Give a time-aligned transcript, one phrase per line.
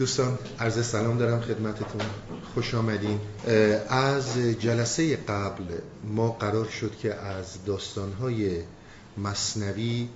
[0.00, 2.00] دوستان عرض سلام دارم خدمتتون.
[2.54, 3.20] خوش آمدین.
[3.88, 5.64] از جلسه قبل
[6.04, 8.62] ما قرار شد که از داستانهای
[9.18, 10.08] مصنوی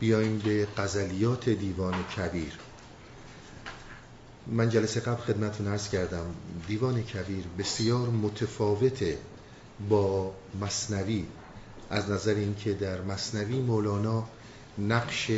[0.00, 2.52] بیایم به قزلیات دیوان کبیر.
[4.46, 6.26] من جلسه قبل خدمتون عرض کردم
[6.66, 9.18] دیوان کبیر بسیار متفاوته
[9.88, 11.26] با مصنوی.
[11.90, 14.24] از نظر اینکه در مصنوی مولانا
[14.78, 15.30] نقش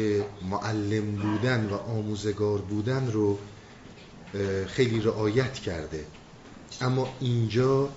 [0.50, 3.38] معلم بودن و آموزگار بودن رو
[4.66, 6.06] خیلی رعایت کرده.
[6.80, 7.88] اما اینجا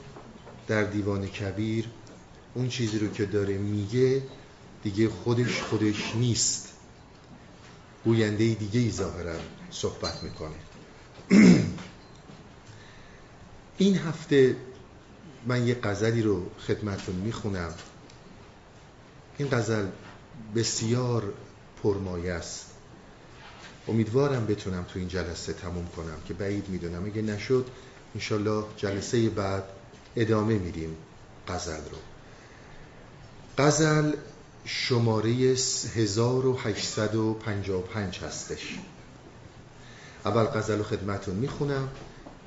[0.67, 1.89] در دیوان کبیر
[2.53, 4.23] اون چیزی رو که داره میگه
[4.83, 6.69] دیگه خودش خودش نیست.
[8.05, 9.35] گوینده دیگه ای ظاهرا
[9.71, 10.55] صحبت می‌کنه.
[13.77, 14.55] این هفته
[15.47, 17.73] من یه قذلی رو خدمتون می‌خونم.
[19.38, 19.85] این غزل
[20.55, 21.34] بسیار
[21.84, 22.66] پرمایه است.
[23.88, 27.05] امیدوارم بتونم تو این جلسه تموم کنم که بعید می‌دونم.
[27.05, 27.67] اگه نشد
[28.16, 29.64] انشالله جلسه بعد
[30.16, 30.97] ادامه میدیم
[31.47, 31.97] قزل رو.
[33.58, 34.14] قزل
[34.66, 38.77] شماره 1855 هستش.
[40.25, 41.89] اول قزل رو خدمتون می‌خونم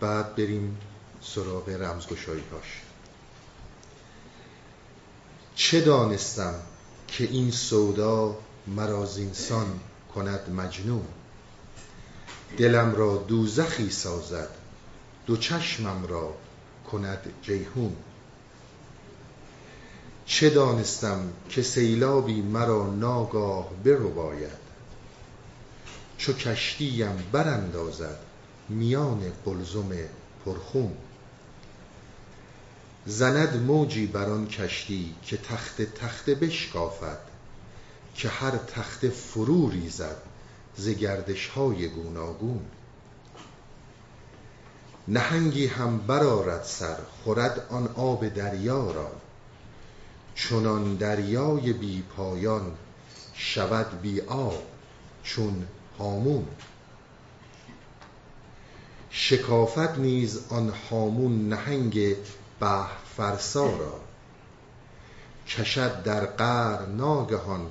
[0.01, 0.79] بعد بریم
[1.23, 2.83] سراغ رمزگشایی هاش
[5.55, 6.55] چه دانستم؟
[7.09, 9.81] که این سودا مرا انسان
[10.15, 11.07] کند مجنون.
[12.59, 14.49] دلم را دوزخی سازد
[15.27, 16.35] دو چشمم را
[16.93, 17.97] کند جیهون
[20.27, 24.67] چه دانستم که سیلابی مرا ناگاه برو باید
[26.19, 28.19] چو کشتیم براندازد
[28.69, 29.91] میان قلزم
[30.45, 30.93] پرخون.
[33.07, 37.19] زند موجی بر آن کشتی که تخت تخت بشکافد
[38.15, 40.17] که هر تخت فرو ریزد
[40.77, 42.61] ز گردش های گوناگون.
[45.09, 49.11] نهنگی هم برآرد سر خورد آن آب دریا را.
[50.35, 52.73] چنان دریای بی پایان
[53.35, 54.63] شود بی آب
[55.23, 55.67] چون
[55.99, 56.47] هامون.
[59.11, 62.17] شکافد نیز آن هامون نهنگ
[62.61, 64.01] بحر فرسا را.
[65.47, 67.71] کشد در قعر ناگهان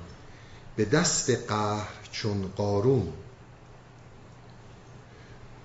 [0.76, 3.12] به دست قهر چون قارون.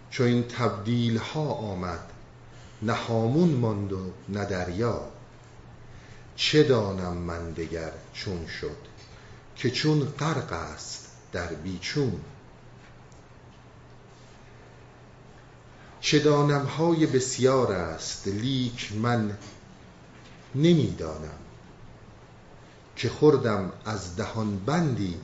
[0.09, 1.99] چو این تبدیل ها آمد
[2.81, 5.01] نه هامون ماند و نه دریا.
[6.35, 8.77] چه دانم من دگر چون شد
[9.55, 12.21] که چون غرق است در بیچون.
[16.01, 19.38] چه دانم های بسیار است لیک من
[20.56, 21.38] نمی‌دانم
[22.95, 25.17] که خوردم از دهان بندی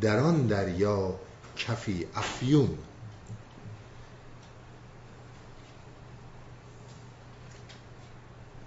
[0.00, 1.14] در آن دریا
[1.56, 2.78] کفی افیون.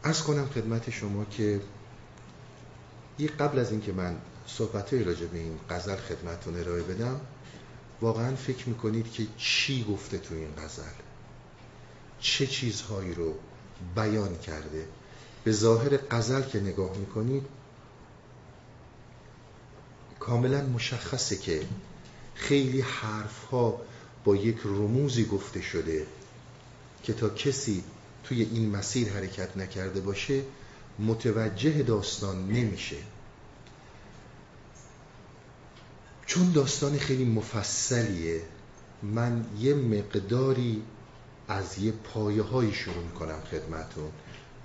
[0.03, 1.61] از کنم خدمت شما که
[3.19, 4.15] یه قبل از اینکه من
[4.47, 7.21] صحبت راجع به این غزل خدمتتون ارائه بدم
[8.01, 11.06] واقعا فکر می‌کنید که چی گفته تو این غزل؟
[12.19, 13.33] چه چیزهایی رو
[13.95, 14.87] بیان کرده؟
[15.43, 17.43] به ظاهر غزل که نگاه می‌کنید
[20.19, 21.61] کاملا مشخصه که
[22.35, 23.81] خیلی حرف ها
[24.23, 26.05] با یک رموزی گفته شده
[27.03, 27.83] که تا کسی
[28.23, 30.41] توی این مسیر حرکت نکرده باشه
[30.99, 32.97] متوجه داستان نمیشه.
[36.25, 38.41] چون داستان خیلی مفصلیه
[39.03, 40.83] من یه مقداری
[41.47, 44.11] از یه پایه هایی شروع کنم خدمتون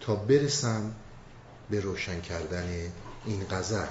[0.01, 0.95] تا برسم
[1.71, 2.93] به روشن کردن
[3.27, 3.87] این غزل.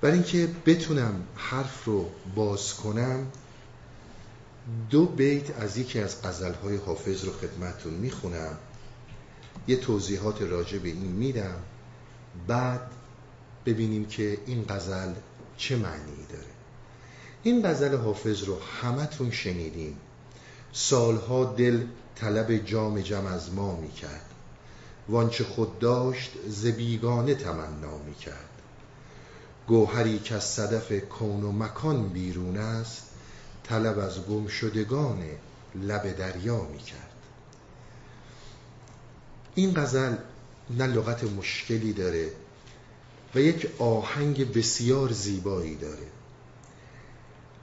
[0.00, 3.26] برای اینکه بتونم حرف رو باز کنم
[4.90, 8.58] دو بیت از یکی از های حافظ رو خدمتون می‌خونم.
[9.68, 11.56] یه توضیحات راجع به این میدم.
[12.46, 12.90] بعد
[13.66, 15.12] ببینیم که این غزل
[15.56, 16.44] چه معنی داره.
[17.42, 19.96] این غزل حافظ رو همتون شنیدیم
[20.76, 21.86] سالها دل
[22.16, 24.30] طلب جام جم از ما می کرد
[25.08, 28.48] وانچه خود داشت ز بیگانه تمنا می کرد
[29.66, 33.02] گوهری که از صدف کون و مکان بیرون است
[33.64, 35.22] طلب از گم شدگان
[35.74, 37.10] لب دریا می کرد
[39.54, 40.16] این غزل
[40.70, 42.30] نه لغت مشکلی داره
[43.34, 46.13] و یک آهنگ بسیار زیبایی داره.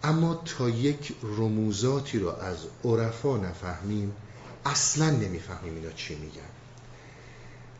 [0.04, 4.14] اما تا یک رموزاتی رو از عرفا نفهمیم
[4.66, 6.42] اصلا نمی‌فهمیم اینا چی میگن.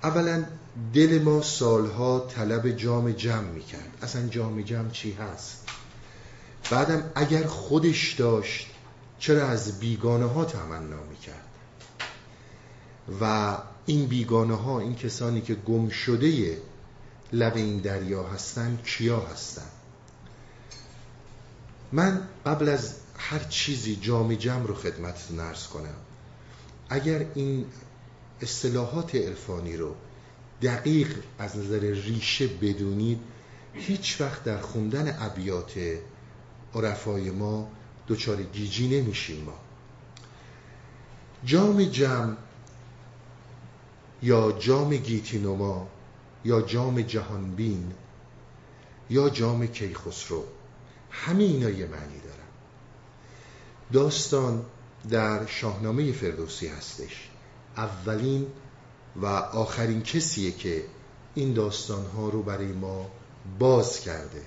[0.04, 0.46] اولا
[0.94, 3.98] دل ما سالها طلب جام جمع می‌کرد.
[4.02, 5.66] اصلا جام جمع چی هست؟
[6.72, 8.68] بعدم اگر خودش داشت
[9.20, 11.46] چرا از بیگانه ها تمنا می‌کرد؟
[13.22, 16.58] و این بیگانه ها این کسانی که گم شده
[17.34, 19.68] لب این دریا هستن کیا هستن؟
[21.92, 25.96] من قبل از هر چیزی جام جمع رو خدمت نرس کنم.
[26.90, 27.66] اگر این
[28.42, 29.96] اصطلاحات عرفانی رو
[30.62, 33.20] دقیق از نظر ریشه بدونید
[33.74, 35.74] هیچ وقت در خوندن ابیات
[36.76, 37.72] عرفای ما
[38.08, 39.54] دچار گیجی نمیشیم ما.
[41.46, 42.36] جام جمع
[44.24, 45.88] یا جام گیتینوما
[46.46, 47.94] یا جام جهانبین
[49.10, 50.46] یا جام کیخسرو
[51.12, 52.50] همه اینا یه معنی دارن.
[53.94, 54.66] داستان
[55.10, 57.30] در شاهنامه فردوسی هستش.
[57.78, 58.48] اولین
[59.16, 60.84] و آخرین کسیه که
[61.36, 63.12] این داستانها رو برای ما
[63.60, 64.42] باز کرده.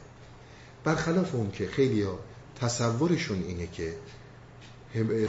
[0.85, 2.07] برخلاف اون که خیلی
[2.61, 3.95] تصورشون اینه که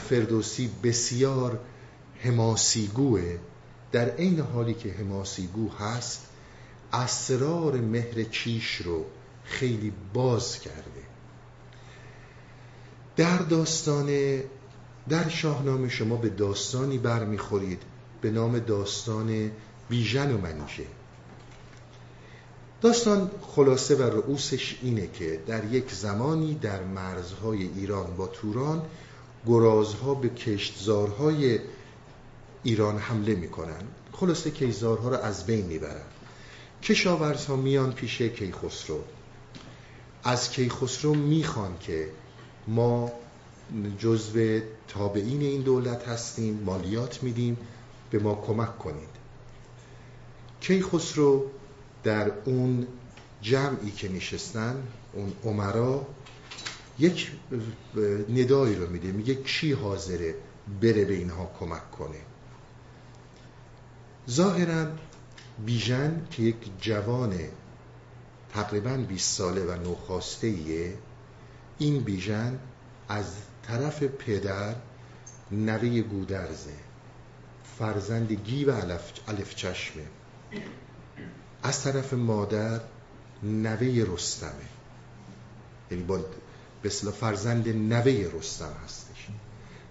[0.10, 1.60] فردوسی بسیار
[2.20, 3.38] حماسیگوه
[3.92, 6.28] در عین حالی که حماسیگو هست
[6.94, 9.06] اسرار مهر کیش رو
[9.44, 10.95] خیلی باز کرده.
[13.18, 14.40] در داستان
[15.10, 17.82] در شاهنامه شما به داستانی برمیخورید
[18.22, 19.52] به نام داستان
[19.90, 20.86] بیژن و منیژه.
[22.82, 28.82] داستان خلاصه و رؤوسش اینه که در یک زمانی در مرزهای ایران با توران
[29.48, 31.60] گرازها به کشتزارهای
[32.64, 36.06] ایران حمله می‌کنن خلاصه کیزارها رو از بین می‌برن
[36.84, 39.04] کشاورزها میان پیش کیخسرو.
[40.24, 42.10] از کیخسرو می‌خوان که
[42.68, 43.12] ما
[44.00, 47.58] جزو تابعین این دولت هستیم مالیات میدیم
[48.12, 49.16] به ما کمک کنید.
[50.62, 51.46] کیخسرو
[52.04, 52.88] در اون
[53.42, 54.84] جمعی که نشستن
[55.14, 56.08] اون عمرا
[57.00, 57.32] یک
[58.30, 59.12] ندایی رو میده.
[59.12, 60.36] میگه کی حاضره
[60.82, 62.22] بره به اینها کمک کنه؟
[64.30, 64.88] ظاهرا
[65.66, 67.34] بیژن که یک جوان
[68.54, 70.48] تقریبا 20 ساله و نوخاسته
[71.78, 72.60] این بیژن
[73.10, 73.26] از
[73.64, 74.76] طرف پدر
[75.52, 76.74] نوه گودرزه
[77.80, 80.04] فرزند گیو علف, علف چشمه
[81.64, 82.82] از طرف مادر
[83.44, 84.52] نوه رستمه.
[85.92, 86.20] یعنی با
[86.82, 89.28] به فرزند نوه رستم هستش.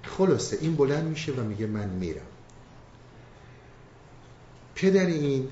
[0.03, 2.27] خلاصه این بلند میشه و میگه من میرم.
[4.75, 5.49] پدر این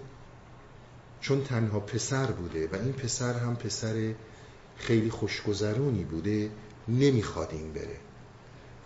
[1.21, 4.15] چون تنها پسر بوده و این پسر هم پسر
[4.83, 6.51] خیلی خوشگذرونی بوده
[6.89, 7.97] نمی‌خواد این بره.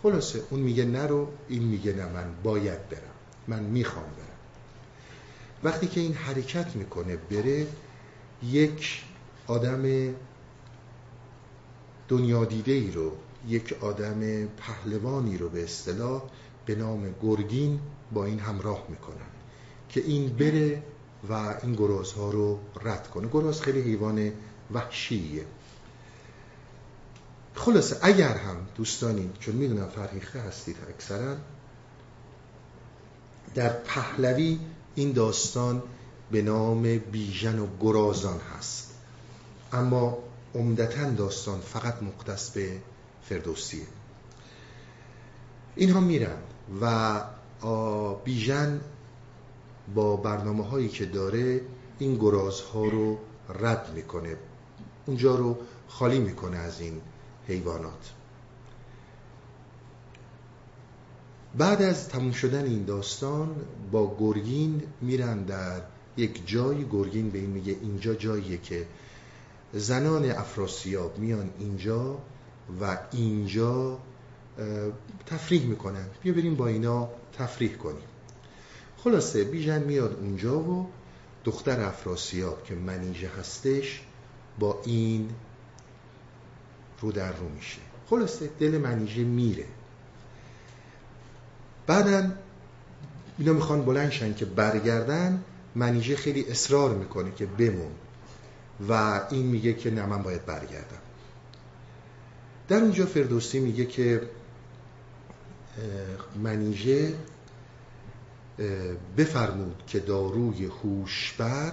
[0.02, 3.00] خلاصه اون میگه نرو این میگه نه من باید برم.
[3.48, 4.37] من می‌خوام برم.
[5.64, 7.66] وقتی که این حرکت می‌کنه بره
[8.43, 9.04] یک
[9.46, 10.14] آدم
[12.08, 13.12] دنیا دیده ای رو
[13.49, 16.22] یک آدم پهلوانی رو به اصطلاح
[16.66, 17.81] به نام گرگین
[18.12, 19.31] با این همراه می‌کنن
[19.88, 20.82] که این بره
[21.28, 21.32] و
[21.62, 23.28] این گرازها رو رد کنه.
[23.32, 24.32] گراز خیلی حیوان
[24.72, 25.44] وحشیه.
[27.56, 31.37] خلاصه اگر هم دوستانی چون می‌دونم فرهیخته هستید اکثرا
[33.55, 34.58] در پهلوی
[34.94, 35.82] این داستان
[36.31, 38.93] به نام بیژن و گرازان هست.
[39.73, 40.19] اما
[40.55, 42.81] عمدتا داستان فقط مختص به
[43.23, 43.87] فردوسیه.
[45.76, 46.38] اینها میرن
[46.80, 47.21] و
[48.25, 48.80] بیژن
[49.95, 51.61] با برنامه هایی که داره
[51.99, 53.19] این گرازها رو
[53.61, 54.37] رد می‌کنه.
[55.07, 57.00] اونجا رو خالی می‌کنه از این
[57.49, 58.12] حیوانات.
[61.59, 63.57] بعد از تموم شدن این داستان
[63.93, 65.81] با گرگین میرن در
[66.17, 68.87] یک جای گرگین به این میگه اینجا جاییه که
[69.73, 72.19] زنان افراسیاب میان اینجا
[72.81, 73.99] و اینجا
[75.26, 76.07] تفریح می‌کنن.
[76.23, 78.09] بیا بریم با اینا تفریح کنیم.
[78.99, 80.91] خلاصه بیژن میاد اونجا و
[81.45, 84.03] دختر افراسیاب که منیژه هستش
[84.59, 85.31] با این
[87.00, 87.79] رو در رو میشه.
[88.11, 89.65] خلاصه دل منیژه میره.
[91.87, 92.31] بعدا
[93.38, 97.93] اینا می‌خوان بلنشن که برگردن منیژه خیلی اصرار می‌کنه که بمون.
[98.88, 101.00] و این میگه که نه من باید برگردم.
[102.69, 104.23] در اونجا فردوسی میگه که
[106.43, 107.15] منیژه
[109.17, 111.73] بفرمود که داروی هوشبر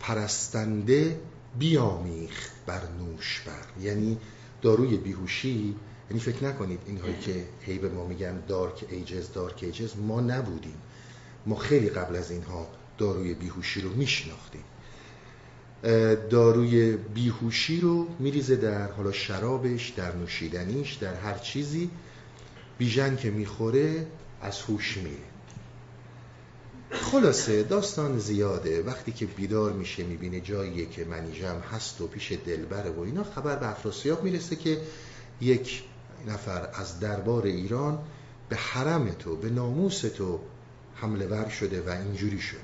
[0.00, 1.20] پرستنده
[1.58, 4.18] بیامیخت بر نوش بر یعنی
[4.62, 5.74] داروی بیهوشی
[6.10, 10.76] یعنی فکر نکنید اینهایی که هی به ما میگن دارک ایجز دارک ایجز ما نبودیم.
[11.46, 14.64] ما خیلی قبل از اینها داروی بیهوشی رو میشناختیم.
[16.30, 21.90] داروی بیهوشی رو میریزه در حالا شرابش در نوشیدنیش در هر چیزی.
[22.78, 24.06] بیژن که می‌خوره
[24.42, 25.29] از هوش میره.
[26.92, 28.82] خلاصه داستان زیاده.
[28.82, 33.56] وقتی که بیدار میشه می‌بینه جاییه که منیژم هست و پیش دلبره و اینا خبر
[33.56, 34.80] به افراسیاب می‌رسه که
[35.40, 35.82] یک
[36.26, 37.98] نفر از دربار ایران
[38.48, 40.40] به حرم تو به ناموس تو
[40.94, 42.60] حمله ور شده و اینجوری شده.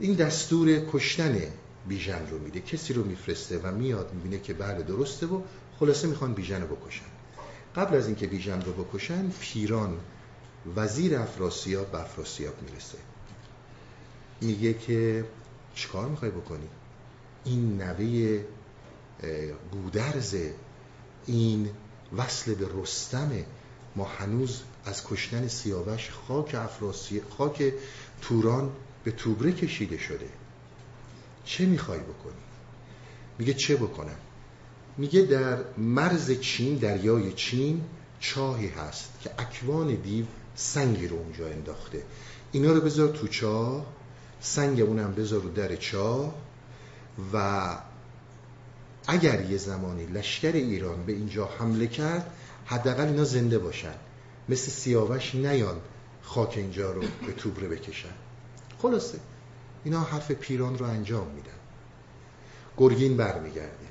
[0.00, 1.40] این دستور کشتن
[1.88, 2.60] بیژن رو میده.
[2.60, 5.40] کسی رو میفرسته و میاد می‌بینه که بله درسته و
[5.80, 7.04] خلاصه می‌خوان بیژن رو بکشن.
[7.76, 9.98] قبل از اینکه بیژن رو بکشن پیران
[10.76, 12.98] وزیر افراسیاب به افراسیاب می‌رسه.
[14.40, 15.24] میگه که
[15.74, 16.68] چیکار می‌خوای بکنی؟
[17.44, 18.44] این نوه
[19.72, 20.36] گودرز
[21.26, 21.70] این
[22.16, 23.44] وصل به رستمه
[23.96, 27.72] ما هنوز از کشتن سیاوش خاک افراسی خاک
[28.22, 28.72] توران
[29.04, 30.28] به توبره کشیده شده.
[31.44, 32.42] چه می‌خوای بکنی؟
[33.38, 34.16] میگه چه بکنم؟
[34.96, 37.84] میگه در مرز چین دریای چین
[38.24, 42.02] چاهی هست که اکوان دیو سنگی رو اونجا انداخته.
[42.52, 43.86] اینا رو بذار تو چاه
[44.40, 46.34] سنگ اونم بذار رو در چاه
[47.32, 47.78] و
[49.06, 52.30] اگر یه زمانی لشکر ایران به اینجا حمله کرد
[52.66, 53.94] حداقل اینا زنده باشن.
[54.48, 55.80] مثل سیاوش نیان
[56.22, 58.14] خاک اینجا رو به توبره بکشن.
[58.82, 59.18] خلاصه
[59.84, 61.50] اینا حرف پیران رو انجام میدن.
[62.76, 63.88] گرگین برمیگرده.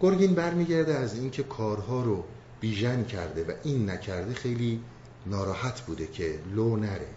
[0.00, 2.24] گرگین برمیگرده از اینکه کارها رو
[2.60, 4.80] بیژن کرده و این نکرده خیلی
[5.26, 7.08] ناراحت بوده که لو نره.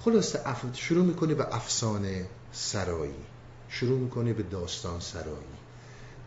[0.00, 0.40] خلاصه
[0.72, 3.14] شروع می‌کنه به افسانه سرایی.
[3.68, 5.56] شروع می‌کنه به داستان سرایی.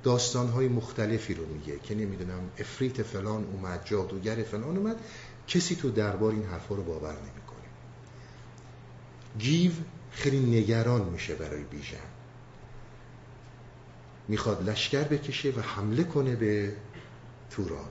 [0.03, 4.95] داستانهای مختلفی رو میگه که نمی‌دونم افریت فلان اومد جادوگر فلان اومد.
[5.47, 7.67] کسی تو دربار این حرفا رو باور نمی‌کنه.
[9.39, 9.71] گیو
[10.11, 11.97] خیلی نگران میشه برای بیژن.
[14.27, 16.75] می‌خواد لشکر بکشه و حمله کنه به
[17.51, 17.89] توران.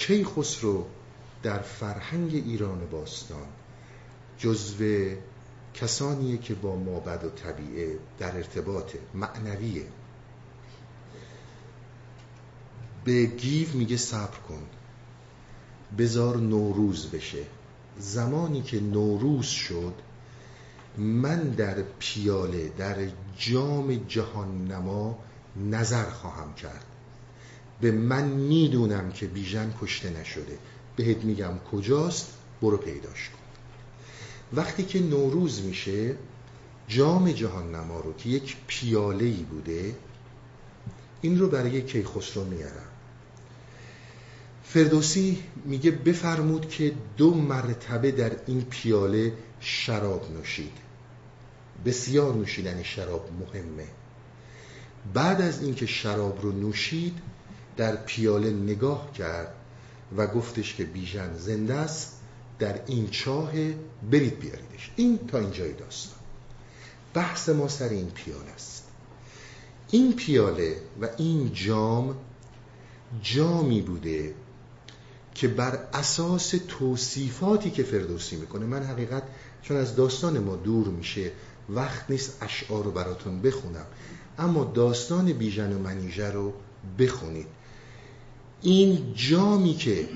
[0.00, 0.86] کی خسرو
[1.42, 3.46] در فرهنگ ایران باستان
[4.38, 5.14] جزو
[5.74, 9.86] کسانیه که با مابد و طبیعه در ارتباط معنویه.
[13.04, 14.62] به گیو میگه صبر کن
[15.98, 17.44] بزار نوروز بشه.
[17.98, 19.94] زمانی که نوروز شد
[20.98, 22.96] من در پیاله در
[23.38, 25.18] جام جهان نما
[25.56, 26.89] نظر خواهم کرد.
[27.80, 30.58] به من می‌دونم که بیژن کشته نشده.
[30.96, 32.32] بهت میگم کجاست؟
[32.62, 33.38] برو پیداش کن.
[34.52, 36.14] وقتی که نوروز میشه
[36.88, 39.94] جام جهان نما رو که یک پیاله ای بوده
[41.20, 42.90] این رو برای کیخسرو میارم.
[44.64, 50.72] فردوسی میگه بفرمود که دو مرتبه در این پیاله شراب نوشید.
[51.84, 53.86] بسیار نوشیدن شراب مهمه.
[55.14, 57.18] بعد از اینکه شراب رو نوشید
[57.76, 59.54] در پیاله نگاه کرد
[60.16, 62.20] و گفتش که بیژن زنده است
[62.58, 63.52] در این چاه
[64.10, 64.90] برید بیاریدش.
[64.96, 66.20] این تا اینجای داستان.
[67.14, 68.84] بحث ما سر این پیاله است.
[69.90, 72.16] این پیاله و این جام
[73.22, 74.34] جامی بوده
[75.34, 79.22] که بر اساس توصیفاتی که فردوسی می‌کنه من حقیقت
[79.62, 81.32] چون از داستان ما دور میشه
[81.68, 83.86] وقت نیست اشعار رو براتون بخونم.
[84.38, 86.52] اما داستان بیژن و منیژه رو
[86.98, 87.46] بخونید.
[88.62, 90.08] این جامی که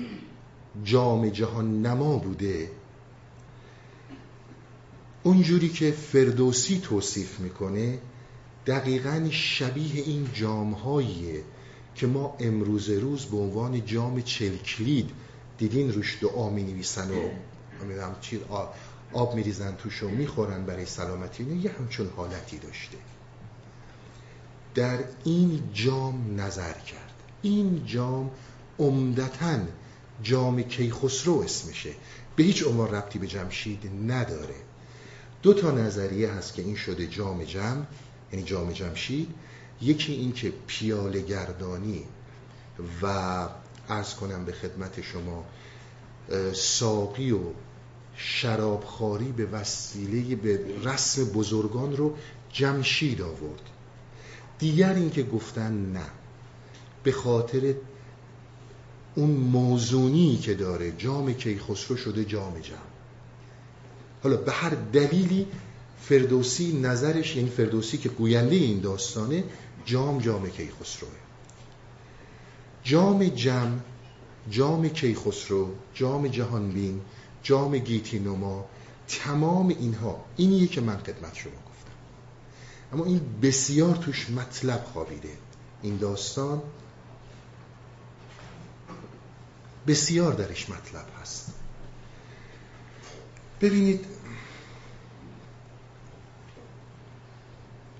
[0.83, 2.71] جام جهان نما بوده
[5.23, 7.99] اونجوری که فردوسی توصیف می‌کنه
[8.67, 11.43] دقیقا شبیه این جامهاییه
[11.95, 15.09] که ما امروز روز به عنوان جام چلکلید
[15.57, 17.29] دیدین روش دعا می نویسن و
[19.13, 21.43] آب میریزن توش و می‌خورن برای سلامتی.
[21.43, 22.97] یه همچون حالتی داشته.
[24.75, 27.04] در این جام نظر کرد.
[27.41, 28.31] این جام
[28.79, 29.59] عمدتا
[30.23, 31.91] جام کیخسرو اسمشه.
[32.35, 34.55] به هیچ عنوان ربطی به جمشید نداره.
[35.41, 37.87] دو تا نظریه هست که این شده جام جم
[38.31, 39.29] یعنی جام جمشید.
[39.81, 42.03] یکی این که پیاله گردانی
[43.01, 43.07] و
[43.89, 45.45] ارز کنم به خدمت شما
[46.53, 47.39] ساقی و
[48.15, 52.15] شرابخاری به وسیله به رسم بزرگان رو
[52.51, 53.61] جمشید آورد.
[54.59, 56.05] دیگر این که گفتن نه.
[57.05, 57.73] به خاطر
[59.15, 62.75] اون موزونی که داره جام کیخسرو شده جام جم
[64.23, 65.47] حالا به هر دلیلی
[66.01, 69.43] فردوسی نظرش یعنی فردوسی که گوینده این داستانه
[69.85, 71.11] جام جام کیخسروه.
[72.83, 73.79] جام جم
[74.49, 77.01] جام کیخسرو جام جهانبین
[77.43, 78.65] جام گیتی نما
[79.07, 81.91] تمام اینها اینیه که من خدمت شما گفتم.
[82.93, 85.37] اما این بسیار توش مطلب خوابیده.
[85.81, 86.61] این داستان
[89.87, 91.53] بسیار درش مطلب هست.
[93.61, 94.05] ببینید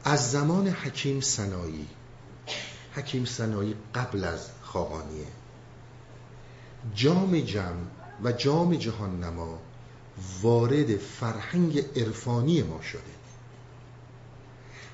[0.04, 1.88] از زمان حکیم سنایی
[2.94, 5.28] حکیم سنایی قبل از خاقانیه
[6.96, 7.78] جام جم
[8.24, 9.60] و جام جهان نما
[10.42, 13.02] وارد فرهنگ عرفانی ما شده.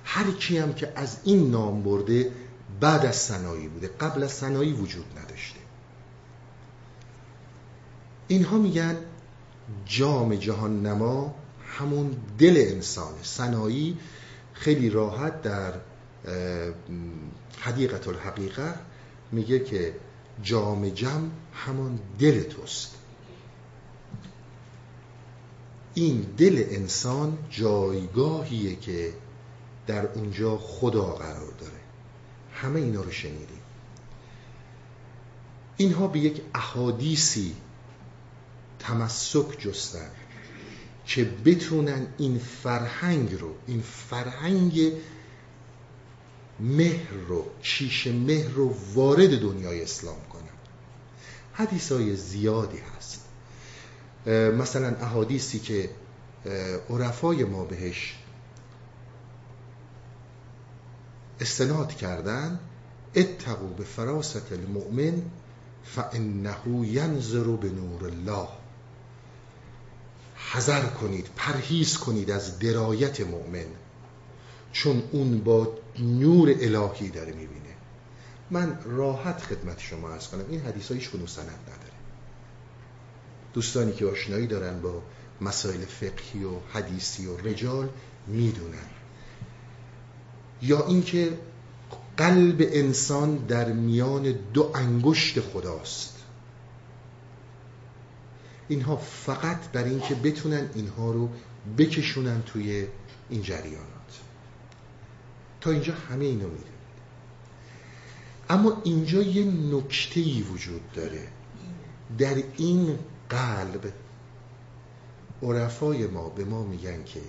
[0.04, 2.32] هر کی هم که از این نام برده
[2.80, 5.61] بعد از سنایی بوده قبل از سنایی وجود نداشته.
[8.32, 8.98] اینها میگن
[9.86, 11.36] جام جهان نما
[11.66, 13.98] همون دل انسانه سنایی
[14.54, 15.74] خیلی راحت در
[17.60, 18.74] حدیقت الحقیقه
[19.32, 19.96] میگه که
[20.44, 22.96] جام جم همون دل توست.
[25.94, 29.14] این دل انسان جایگاهیه که
[29.88, 31.82] در اونجا خدا قرار داره.
[32.54, 33.62] همه اینا رو شنیدیم.
[35.78, 37.56] اینها به یک احادیثی
[38.82, 40.10] تمسک جستن
[41.06, 44.92] که بتونن این فرهنگ رو این فرهنگ
[46.60, 50.42] مهر رو کیش مهر رو وارد دنیای اسلام کنن.
[51.54, 53.22] حدیث های زیادی هست.
[54.52, 55.90] مثلا احادیثی که
[56.90, 58.16] عرفای ما بهش
[61.40, 62.60] استناد کردن
[63.16, 65.22] اتقو به فراست المؤمن
[65.84, 68.48] فانه ینظر به نور الله.
[70.54, 73.66] حذر کنید پرهیز کنید از درایت مؤمن.
[74.72, 77.76] چون اون با نور الهی داره می‌بینه.
[78.52, 81.92] من راحت خدمت شما از کنم این حدیث هایش سند نداره.
[83.54, 85.02] دوستانی که آشنایی دارن با
[85.42, 87.90] مسائل فقهی و حدیثی و رجال
[88.28, 88.88] می‌دونن.
[90.62, 91.38] یا اینکه
[92.18, 96.11] قلب انسان در میان دو انگشت خداست.
[98.72, 101.30] اینها فقط برای اینکه بتونن اینها رو
[101.78, 102.88] بکشونن توی
[103.30, 104.22] این جریانات.
[105.62, 106.72] تا اینجا همه اینو میده
[108.50, 111.28] اما اینجا یه نکته وجود داره.
[112.18, 113.94] در این قلب
[115.44, 117.22] عرفای ما به ما میگن که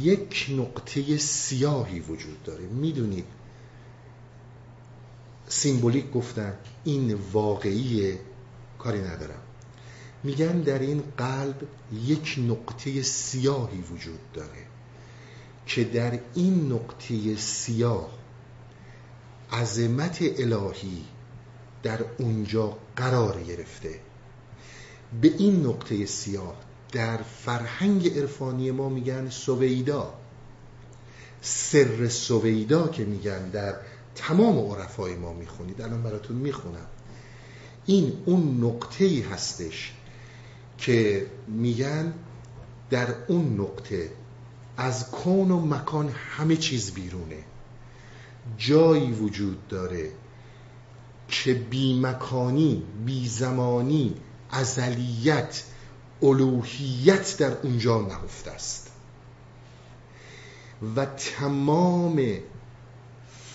[0.00, 2.64] یک نقطه سیاهی وجود داره.
[2.64, 3.26] می‌دونید؟
[5.48, 6.54] سیمبولیک گفتن
[6.84, 8.18] این واقعیه
[8.78, 9.45] کاری ندارم.
[10.26, 11.68] میگن در این قلب
[12.04, 14.66] یک نقطه سیاهی وجود داره
[15.66, 18.10] که در این نقطه سیاه
[19.52, 21.04] عظمت الهی
[21.82, 24.00] در اونجا قرار گرفته.
[25.22, 26.54] به این نقطه سیاه
[26.92, 30.14] در فرهنگ عرفانی ما میگن سویدا.
[31.40, 33.74] سر سویدا که میگن در
[34.14, 35.82] تمام عرفای ما می‌خونید.
[35.82, 36.86] الان براتون می‌خونم.
[37.86, 39.92] این اون نقطه هستش
[40.78, 42.14] که میگن
[42.90, 44.10] در اون نقطه
[44.76, 47.44] از کون و مکان همه چیز بیرونه.
[48.58, 50.10] جایی وجود داره
[51.28, 54.14] که بی مکانی بی زمانی
[54.50, 55.62] ازلیت
[56.22, 58.90] الوهیت در اونجا نهفته است.
[60.96, 62.38] و تمام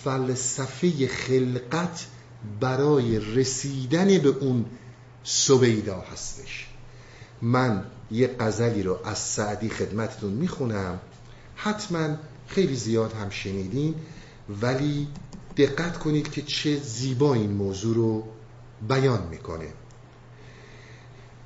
[0.04, 2.06] فلسفه خلقت
[2.60, 4.64] برای رسیدن به اون
[5.24, 6.71] سویدا هستش.
[7.42, 11.00] من یه قذلی رو از سعدی خدمتتون می‌خونم.
[11.56, 12.08] حتما
[12.46, 13.94] خیلی زیاد هم شنیدین
[14.62, 15.08] ولی
[15.56, 18.24] دقت کنید که چه زیبا این موضوع رو
[18.88, 19.68] بیان می‌کنه.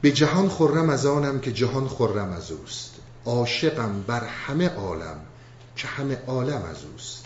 [0.01, 2.95] به جهان خرم از آنم که جهان خرم از اوست.
[3.25, 5.21] عاشقم بر همه عالم
[5.77, 7.25] که همه عالم از اوست.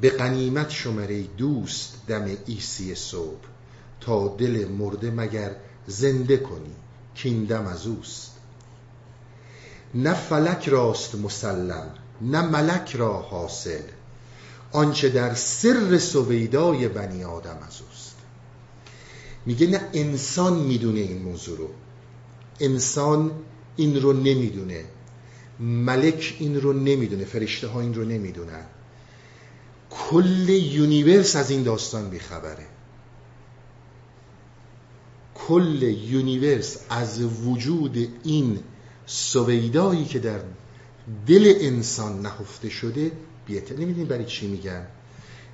[0.00, 3.44] به قنیمت شمره دوست دم ایسی صبح
[4.00, 6.74] تا دل مرده مگر زنده کنی
[7.14, 8.30] که این دم از اوست.
[9.94, 11.90] نه فلک راست مسلم
[12.20, 13.82] نه ملک را حاصل
[14.72, 18.14] آنچه در سر سویدای بنی آدم از اوست.
[19.46, 21.68] میگه نه انسان می‌دونه این موضوع رو
[22.60, 23.30] انسان
[23.76, 24.84] این رو نمی‌دونه
[25.60, 28.64] ملک این رو نمی‌دونه فرشته ها این رو نمی‌دونن.
[29.90, 32.66] کل یونیورس از این داستان بیخبره.
[35.48, 38.60] کل یونیورس از وجود این
[39.06, 40.40] سویدایی که در
[41.26, 43.12] دل انسان نهفته شده
[43.46, 44.86] بیته نمی‌دونی برای چی میگن؟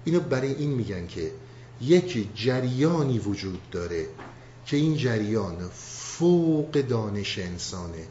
[0.05, 1.31] اینو برای این میگن که
[1.81, 4.07] یک جریانی وجود داره
[4.67, 8.07] که این جریان فوق دانش انسانه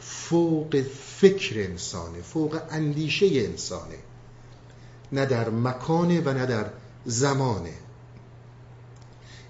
[0.00, 0.82] فوق
[1.16, 3.98] فکر انسانه فوق اندیشه انسانه.
[5.12, 6.70] نه در مکانه و نه در
[7.04, 7.74] زمانه.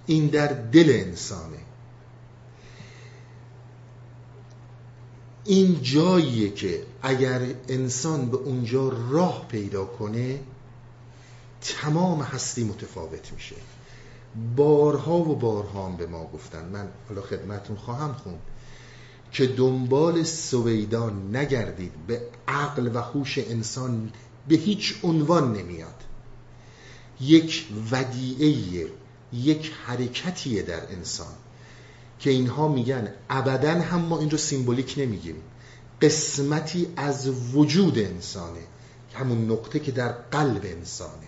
[0.06, 1.58] این در دل انسانه.
[5.44, 10.40] این جاییه که اگر انسان به اونجا راه پیدا کنه
[11.60, 13.56] تمام هستی متفاوت میشه.
[14.56, 16.64] بارها و بارها هم به ما گفتن.
[16.64, 18.40] من حالا خدمتون خواهم خوند
[19.32, 21.92] که دنبال سویدان نگردید.
[22.06, 24.12] به عقل و هوش انسان
[24.48, 26.04] به هیچ عنوان نمیاد.
[27.20, 28.90] یک ودیعه
[29.32, 31.34] یک حرکتیه در انسان.
[32.22, 35.36] که اینها میگن ابدا هم ما این رو سیمبولیک نمیگیم.
[36.02, 38.60] قسمتی از وجود انسانه.
[39.14, 41.26] همون نقطه که در قلب انسانه.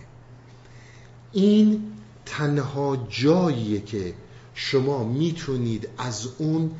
[1.31, 1.83] این
[2.25, 4.13] تنها جاییه که
[4.53, 6.71] شما می‌تونید از اون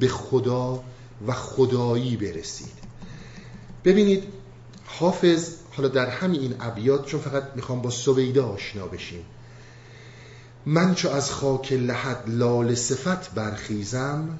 [0.00, 0.84] به خدا
[1.26, 2.72] و خدایی برسید.
[3.84, 4.24] ببینید
[4.84, 9.24] حافظ حالا در همین این ابیات چون فقط می‌خوام با سویده آشنا بشیم.
[10.66, 14.38] من چو از خاک لحد لال صفت برخیزم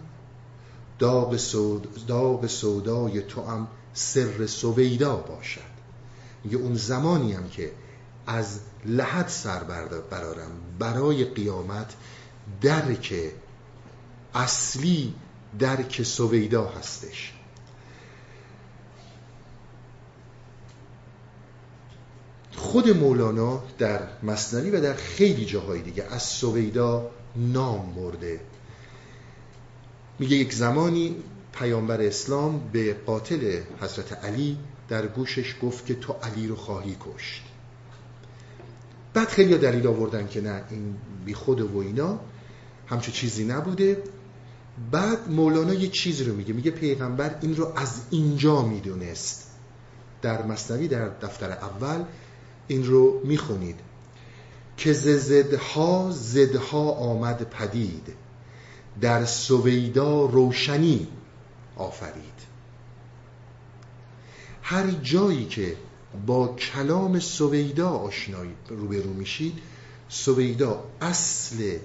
[0.99, 5.75] داغ, سود داغ سودای تو هم سر سویدا باشد.
[6.45, 7.73] میگه اون زمانی هم که
[8.27, 9.65] از لحد سر
[10.11, 11.95] برارم برای قیامت
[12.61, 13.15] درک
[14.35, 15.15] اصلی
[15.59, 17.34] درک سویدا هستش.
[22.57, 28.41] خود مولانا در مصنوی و در خیلی جاهای دیگه از سویدا نام برده.
[30.19, 31.17] میگه یک زمانی
[31.53, 37.43] پیامبر اسلام به قاتل حضرت علی در گوشش گفت که تو علی رو خواهی کشت.
[39.15, 42.21] بعد خیلی دلیل آوردن که نه این بی خود و اینا
[42.87, 44.03] همچه چیزی نبوده.
[44.91, 49.51] بعد مولانا یه چیز رو میگه میگه پیغمبر این رو از اینجا می‌دونست.
[50.23, 52.05] در مصنوی در دفتر اول
[52.69, 53.81] این رو می‌خونید.
[54.77, 58.15] که ز زدها زدها آمد پدید
[59.01, 61.09] در سویدا روشنی
[61.77, 62.25] آفرید.
[64.63, 65.77] هر جایی که
[66.27, 69.59] با کلام سویدا آشنایی روبرو میشید
[70.09, 71.79] سویدا اصل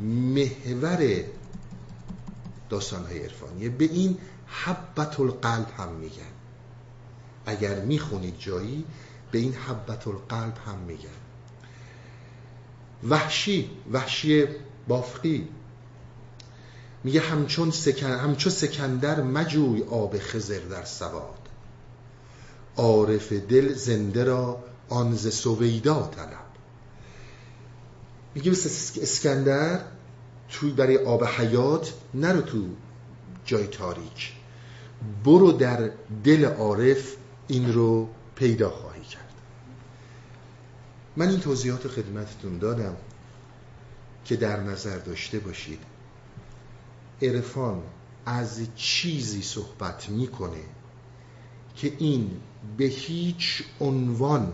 [0.00, 1.24] محور
[2.68, 3.68] داستانهای عرفانیه.
[3.68, 6.32] به این حبت القلب هم میگن.
[7.46, 8.84] اگر می‌خونید جایی
[9.30, 11.08] به این حبت القلب هم میگن.
[13.08, 14.46] وحشی وحشی
[14.88, 15.48] بافقی.
[17.04, 18.06] میگه همچون سکن...
[18.06, 21.48] همچون سکندر مجوی آب خزر در سواد.
[22.76, 26.46] عارف دل زنده را آن ز سویدا طلب.
[28.34, 28.52] میگه
[29.02, 29.80] اسکندر
[30.48, 32.64] توی برای آب حیات نرو تو
[33.44, 34.32] جای تاریک.
[35.24, 35.90] برو در
[36.24, 37.16] دل عارف
[37.48, 38.85] این رو پیدا کرد
[41.16, 42.96] من این توضیحات خدمتتون دادم
[44.24, 45.80] که در نظر داشته باشید.
[47.22, 47.82] عرفان
[48.26, 50.62] از چیزی صحبت می‌کنه
[51.76, 52.30] که این
[52.76, 54.52] به هیچ عنوان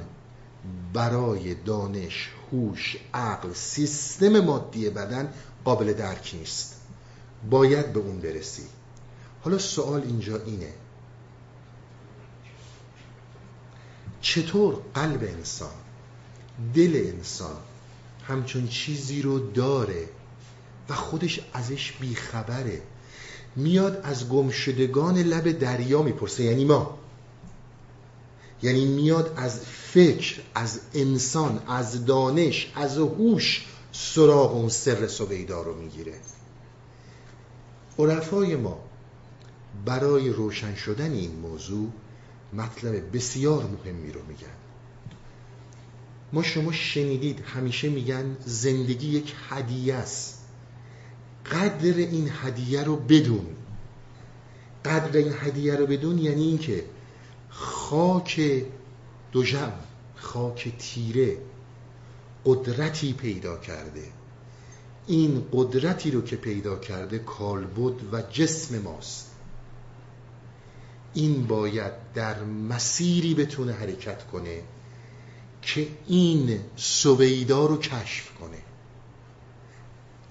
[0.93, 5.33] برای دانش، هوش، عقل، سیستم مادی بدن
[5.65, 6.81] قابل درک نیست.
[7.51, 8.67] باید به اون برسی.
[9.45, 10.73] حالا سوال اینجا اینه.
[14.21, 15.71] چطور قلب انسان
[16.75, 17.57] دل انسان
[18.29, 20.09] همچون چیزی رو داره
[20.89, 22.83] و خودش ازش بیخبره.
[23.57, 26.99] میاد از گمشدگان لب دریا می‌پرسه یعنی ما.
[28.63, 35.75] یعنی میاد از فکر از انسان از دانش از هوش سراغ اون سر سویدا رو
[35.75, 36.15] می‌گیره.
[37.99, 38.79] عرفای ما
[39.85, 41.89] برای روشن شدن این موضوع
[42.53, 44.62] مطلب بسیار مهمی رو میگن.
[46.33, 50.39] ما شما شنیدید همیشه میگن زندگی یک هدیه است.
[51.53, 53.47] قدر این هدیه رو بدون.
[54.85, 56.85] قدر این هدیه رو بدون یعنی اینکه
[57.49, 58.41] خاک
[59.33, 59.73] دوژم
[60.17, 61.37] خاک تیره
[62.45, 64.05] قدرتی پیدا کرده.
[65.07, 69.31] این قدرتی رو که پیدا کرده کالبد و جسم ماست.
[71.15, 74.63] این باید در مسیری بتونه حرکت کنه.
[75.63, 78.59] که این سویدا رو کشف کنه.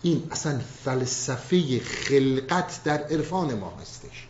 [0.01, 4.27] این اصلا فلسفه خلقت در عرفان ما هستش.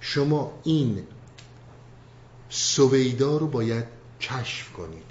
[0.00, 1.06] شما این
[2.48, 3.84] سویدا رو باید
[4.20, 5.04] کشف کنید.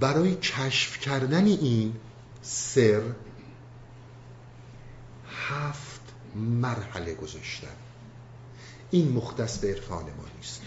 [0.00, 1.94] برای کشف کردن این
[2.42, 3.02] سر
[5.48, 6.00] هفت
[6.34, 7.76] مرحله گذاشتن.
[8.90, 10.62] این مختص به عرفان ما نیست.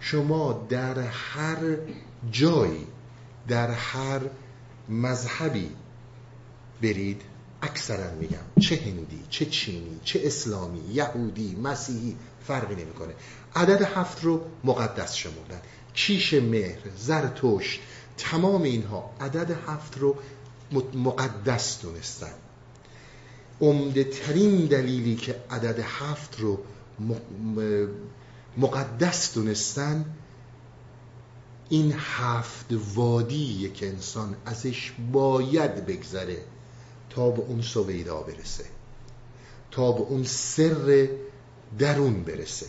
[0.00, 1.76] شما در هر
[2.30, 2.86] جایی
[3.48, 4.20] در هر
[4.88, 5.70] مذهبی
[6.82, 7.22] برید
[7.62, 13.14] اکثرا میگم چه هندی چه چینی چه اسلامی یهودی مسیحی فرقی نمی‌کنه.
[13.56, 15.60] عدد هفت رو مقدس شمردن.
[15.94, 17.80] کیش مهر زرتشت
[18.18, 20.16] تمام اینها عدد هفت رو
[20.94, 22.32] مقدس دونستن.
[23.60, 26.58] عمده ترین دلیلی که عدد هفت رو
[28.56, 30.04] مقدس دونستن
[31.72, 36.44] این هفت وادی که انسان ازش باید بگذره
[37.10, 38.64] تا به اون سویدا برسه
[39.70, 41.08] تا به اون سر
[41.78, 42.66] درون برسه.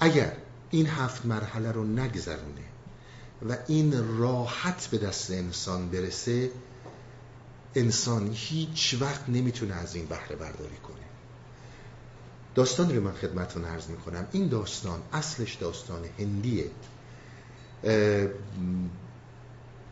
[0.00, 0.36] اگر
[0.70, 2.64] این هفت مرحله رو نگذرونه
[3.48, 6.50] و این راحت به دست انسان برسه
[7.74, 11.03] انسان هیچ وقت نمی‌تونه از این بهره برداری کنه.
[12.54, 14.26] داستان رو من خدمتون عرض می‌کنم.
[14.32, 16.70] این داستان اصلش داستان هندیه.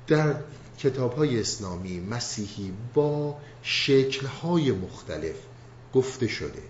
[0.06, 0.34] در
[0.78, 5.36] کتاب های اسلامی مسیحی با شکل های مختلف
[5.94, 6.62] گفته شده.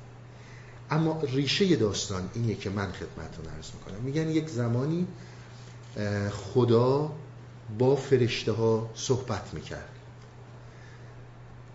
[0.90, 4.02] اما ریشه داستان اینه که من خدمتون عرض می‌کنم.
[4.02, 5.06] میگن یک زمانی
[6.30, 7.12] خدا
[7.78, 9.88] با فرشته ها صحبت می‌کرد.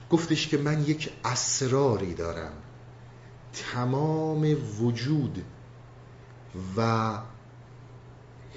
[0.10, 2.51] گفتش که من یک اسراری دارم.
[3.53, 5.43] تمام وجود
[6.77, 7.13] و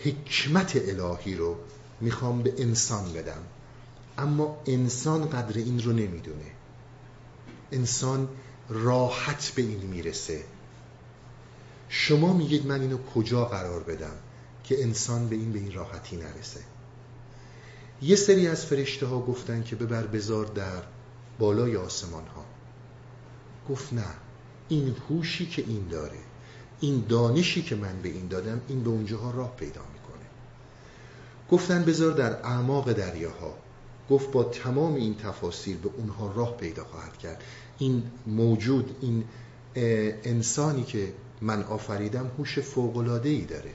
[0.04, 1.56] حکمت الهی رو
[2.00, 3.42] می‌خوام به انسان بدم.
[4.18, 6.50] اما انسان قدر این رو نمی‌دونه.
[7.72, 8.28] انسان
[8.68, 10.44] راحت به این می‌رسه.
[11.88, 14.14] شما میگید من اینو کجا قرار بدم
[14.64, 16.60] که انسان به این به این راحتی نرسه؟
[18.02, 20.82] یه سری از فرشته ها گفتن که ببر بزار در
[21.38, 22.44] بالای آسمان ها
[23.68, 24.04] گفت نه.
[24.70, 26.18] این هوشی که این داره
[26.80, 30.26] این دانشی که من به این دادم این به اونجاها راه پیدا می‌کنه.
[31.50, 33.54] گفتن بذار در اعماق دریاها.
[34.10, 37.42] گفت با تمام این تفاصیل به اونها راه پیدا خواهد کرد.
[37.78, 39.24] این موجود این
[40.24, 42.58] انسانی که من آفریدم هوش
[43.24, 43.74] ای داره.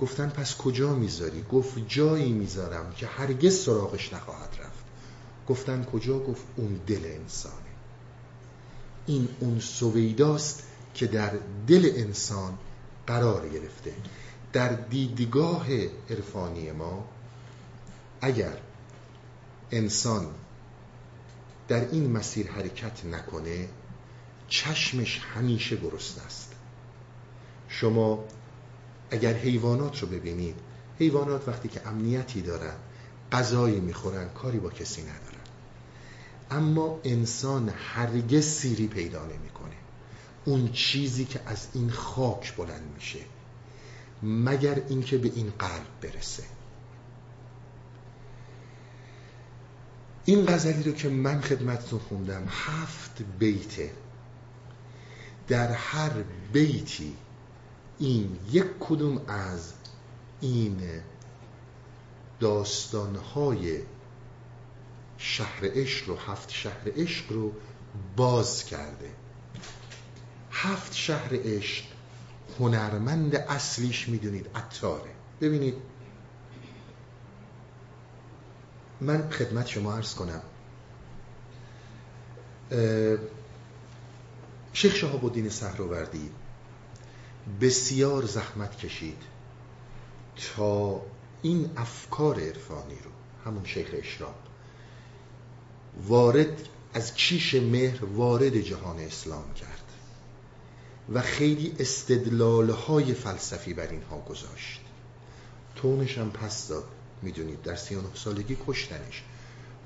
[0.00, 4.84] گفتن پس کجا می‌ذاری؟ گفت جایی می‌ذارم که هرگز سراغش نخواهد رفت.
[5.48, 7.67] گفتن کجا؟ گفت اون دل انسانه.
[9.08, 10.62] این اون سویداست
[10.94, 11.32] که در
[11.66, 12.58] دل انسان
[13.06, 13.94] قرار گرفته.
[14.52, 15.66] در دیدگاه
[16.10, 17.08] عرفانی ما
[18.20, 18.56] اگر
[19.70, 20.26] انسان
[21.68, 23.68] در این مسیر حرکت نکنه
[24.48, 26.52] چشمش همیشه گرسنه است.
[27.68, 28.24] شما
[29.10, 30.56] اگر حیوانات رو ببینید
[30.98, 32.74] حیوانات وقتی که امنیتی دارن
[33.32, 35.27] غذایی می‌خورن کاری با کسی ندارن.
[36.50, 39.74] اما انسان هرگز سیری پیدا نمی‌کنه.
[40.44, 43.20] اون چیزی که از این خاک بلند میشه
[44.22, 46.42] مگر اینکه به این قلب برسه.
[50.24, 53.90] این غزلی رو که من خدمتتون خوندم هفت بیته.
[55.48, 56.10] در هر
[56.52, 57.16] بیتی
[57.98, 59.72] این یک کدوم از
[60.40, 60.80] این
[62.40, 63.80] داستانهای
[65.18, 67.52] شهر عشق رو هفت شهر عشق رو
[68.16, 69.10] باز کرده.
[70.52, 71.84] هفت شهر عشق
[72.60, 75.10] هنرمند اصلیش می‌دونید عطاره.
[75.40, 75.74] ببینید.
[79.00, 80.42] من خدمت شما عرض کنم.
[84.72, 86.30] شیخ شهاب الدین سهروردی
[87.60, 89.22] بسیار زحمت کشید
[90.56, 91.00] تا
[91.42, 93.10] این افکار عرفانی رو
[93.44, 94.34] همون شیخ اشراق.
[96.06, 99.84] وارد از کیش مهر وارد جهان اسلام کرد
[101.12, 102.72] و خیلی استدلال
[103.14, 104.80] فلسفی بر اینها گذاشت.
[105.76, 106.84] تونش هم پس داد.
[107.22, 109.22] می‌دونید در 39 سالگی کشتنش.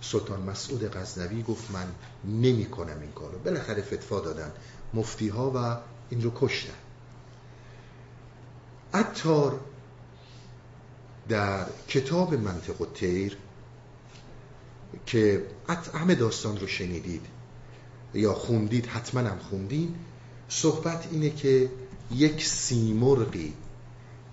[0.01, 1.87] سلطان مسعود غزنوی گفت من
[2.25, 3.39] نمی کنم این کارو.
[3.39, 4.53] بالاخره فتوا دادن
[4.95, 5.77] مفتی ها و
[6.11, 6.73] این رو کشتن.
[8.95, 9.61] اتار
[11.29, 13.37] در کتاب منطق و تیر
[15.07, 15.47] که
[15.95, 17.27] همه داستان رو شنیدید
[18.15, 19.95] یا خوندید حتما هم خوندید
[20.49, 21.71] صحبت اینه که
[22.15, 23.53] یک سیمرغی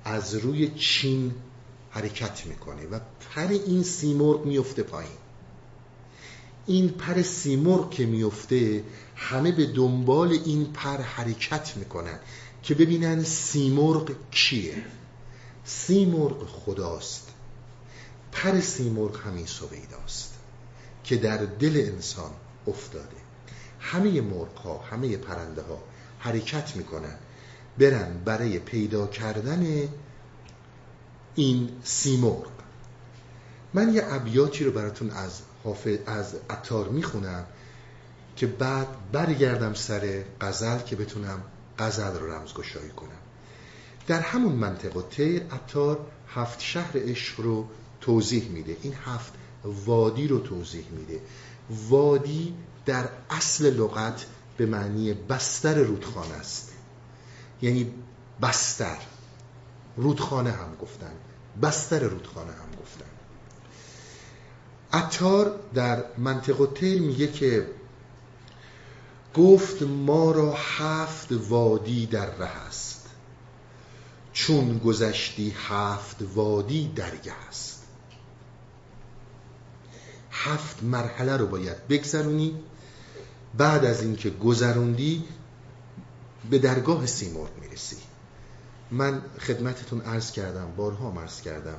[0.06, 1.34] از روی چین
[1.90, 3.00] حرکت می‌کنه و
[3.36, 5.12] پر این سیمرغ میفته پایین.
[6.66, 8.84] این پر سیمرغ که میفته
[9.16, 12.20] همه به دنبال این پر حرکت می‌کنن
[12.64, 14.84] که ببینن سیمرغ کیه.
[15.66, 17.28] سیمرغ خداست.
[18.32, 20.29] پر سیمرغ همین سویداست.
[21.10, 22.32] که در دل انسان
[22.68, 23.18] افتاده.
[23.80, 25.84] همه مرغ ها همه پرنده ها
[26.20, 27.16] حرکت می‌کنن.
[27.78, 29.90] برن برای پیدا کردن
[31.36, 32.48] این سیمرغ
[33.74, 37.46] من یه ابیاتی رو براتون از حافظ از عطار می‌خونم
[38.36, 41.42] که بعد برگردم سر غزل که بتونم
[41.80, 43.20] غزل رو رمزگشایی کنم.
[44.08, 47.68] در همون منطقه تیر عطار هفت شهر عشق رو
[48.02, 48.78] توضیح میده.
[48.82, 51.22] این هفت وادی رو توضیح میده.
[51.70, 52.54] وادی
[52.86, 54.26] در اصل لغت
[54.58, 56.72] به معنی بستر رودخانه است.
[57.62, 57.94] یعنی
[58.42, 58.98] بستر.
[59.98, 61.12] رودخانه هم گفتن.
[61.62, 63.06] بستر رودخانه هم گفتن.
[64.94, 67.68] عطار در منطقه تیل میگه که
[69.36, 73.06] گفت ما را هفت وادی در ره است.
[74.34, 77.69] چون گذشتی هفت وادی درگه است.
[80.44, 82.56] هفت مرحله رو باید بگذرونی.
[83.58, 85.24] بعد از اینکه گذروندی
[86.50, 87.98] به درگاه سیمرغ می‌رسی.
[88.92, 91.78] من خدمتتون عرض کردم بارها عرض کردم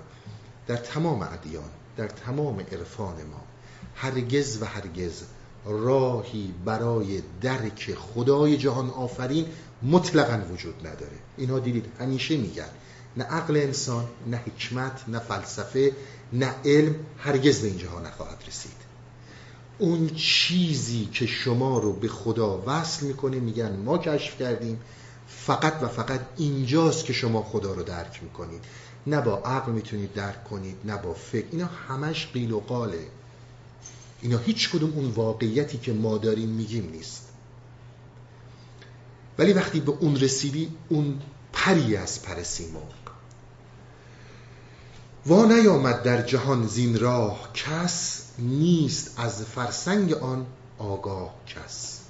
[0.67, 3.43] در تمام ادیان در تمام عرفان ما
[3.95, 5.23] هرگز و هرگز
[5.67, 9.47] راهی برای درک خدای جهان آفرین
[9.83, 11.19] مطلقا وجود نداره.
[11.37, 12.69] اینها دیدید همیشه میگن.
[13.17, 15.93] نه عقل انسان نه حکمت نه فلسفه
[16.33, 18.73] نه علم هرگز به این جهان نخواهد رسید.
[19.79, 24.81] اون چیزی که شما رو به خدا وصل می‌کنه میگن ما کشف کردیم
[25.29, 28.65] فقط و فقط اینجاست که شما خدا رو درک می‌کنید.
[29.07, 31.47] نه با عقل می‌تونید درک کنید نه با فکر.
[31.51, 33.07] اینا همش قیل و قاله.
[34.23, 37.29] اینا هیچ کدوم اون واقعیتی که ما داریم میگیم نیست.
[39.39, 41.21] ولی وقتی به اون رسیدی اون
[41.53, 42.43] پری از پر
[45.27, 50.47] وا نیامد در جهان زین راه کس نیست از فرسنگ آن
[50.79, 52.01] آگاه کس.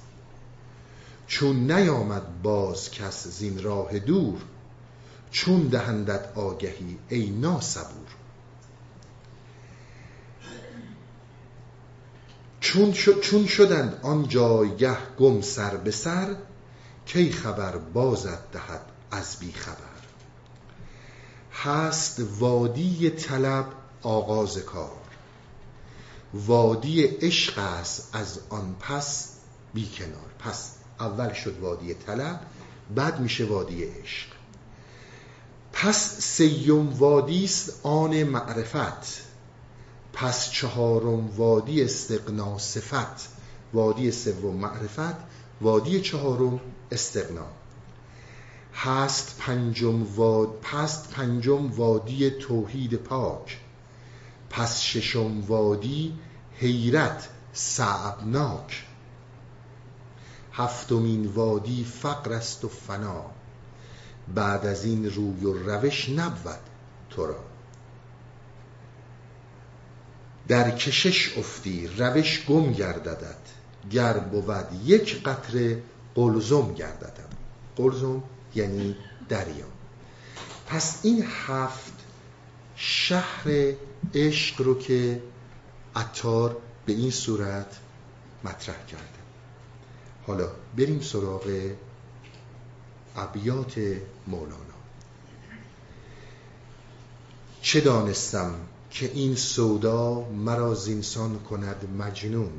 [1.27, 4.41] چون نیامد باز کس زین راه دور
[5.31, 8.07] چون دهندت آگهی ای ناسبور
[12.59, 16.35] چون, چون شدند آن جایگه گم سر به سر
[17.05, 19.90] کی خبر بازت دهد از بی خبر.
[21.63, 23.65] هست وادی طلب
[24.03, 24.91] آغاز کار.
[26.33, 29.29] وادی عشق است از آن پس
[29.73, 30.31] بی کنار.
[30.39, 32.39] پس اول شد وادی طلب
[32.95, 34.27] بعد میشه وادی عشق.
[35.73, 39.21] پس سیم وادی است آن معرفت.
[40.13, 43.29] پس چهارم وادی استقنا صفت.
[43.73, 45.15] وادی سوم معرفت
[45.61, 46.59] وادی چهارم
[46.91, 47.60] استقنا
[48.73, 53.59] هست پنجم واد پس پنجم وادی توحید پاک.
[54.49, 56.19] پس ششم وادی
[56.57, 58.85] حیرت صعبناک
[60.53, 63.25] هفتمین وادی فقر است و فنا.
[64.35, 66.59] بعد از این روی و روش نبود
[67.09, 67.39] تو را.
[70.47, 73.37] در کشش افتی روش گم گرددد
[73.91, 75.83] گر بود یک قطره
[76.15, 77.29] قلزم گرددم.
[77.75, 78.23] قلزم؟
[78.55, 78.95] یعنی
[79.29, 79.65] دریا.
[80.67, 81.93] پس این هفت
[82.75, 83.73] شهر
[84.13, 85.21] عشق رو که
[85.95, 87.79] عطار به این صورت
[88.43, 89.05] مطرح کرده.
[90.27, 91.71] حالا بریم سراغ
[93.15, 93.79] ابیات
[94.27, 94.57] مولانا.
[97.61, 98.55] چه دانستم
[98.91, 102.51] که این سودا مرا زینسان کند مجنون؟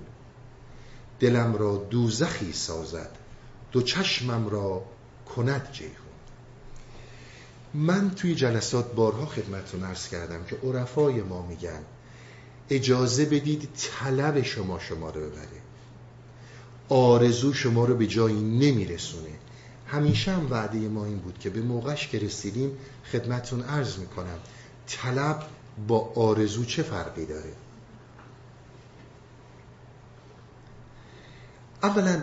[1.20, 3.10] دلم را دوزخی سازد
[3.72, 4.84] دو چشمم را
[5.36, 6.12] کند جیهون
[7.74, 11.80] من توی جلسات بارها خدمتتون ارز کردم که عرفای ما میگن
[12.70, 15.62] اجازه بدید طلب شما شما رو ببره.
[16.88, 19.28] آرزو شما رو به جایی نمیرسونه.
[19.86, 22.78] همیشه هم وعده ما این بود که به موقعش که رسیدیم
[23.12, 24.38] خدمتتون عرض می‌کنم
[24.86, 25.42] طلب
[25.88, 27.52] با آرزو چه فرقی داره؟
[31.82, 32.22] اولا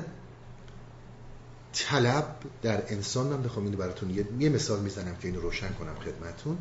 [1.73, 6.57] طلب در انسان من بخوام اینو براتون یه, مثال می‌زنم که اینو روشن کنم خدمتون.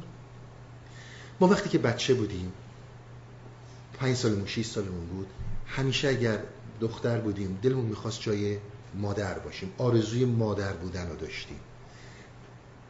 [1.41, 2.53] ما وقتی که بچه بودیم
[3.95, 5.27] پنج سالمون شیش سالمون بود
[5.67, 6.39] همیشه اگر
[6.81, 8.59] دختر بودیم دلمون می‌خواست جای
[8.95, 9.73] مادر باشیم.
[9.79, 11.61] آرزوی مادر بودن رو داشتیم.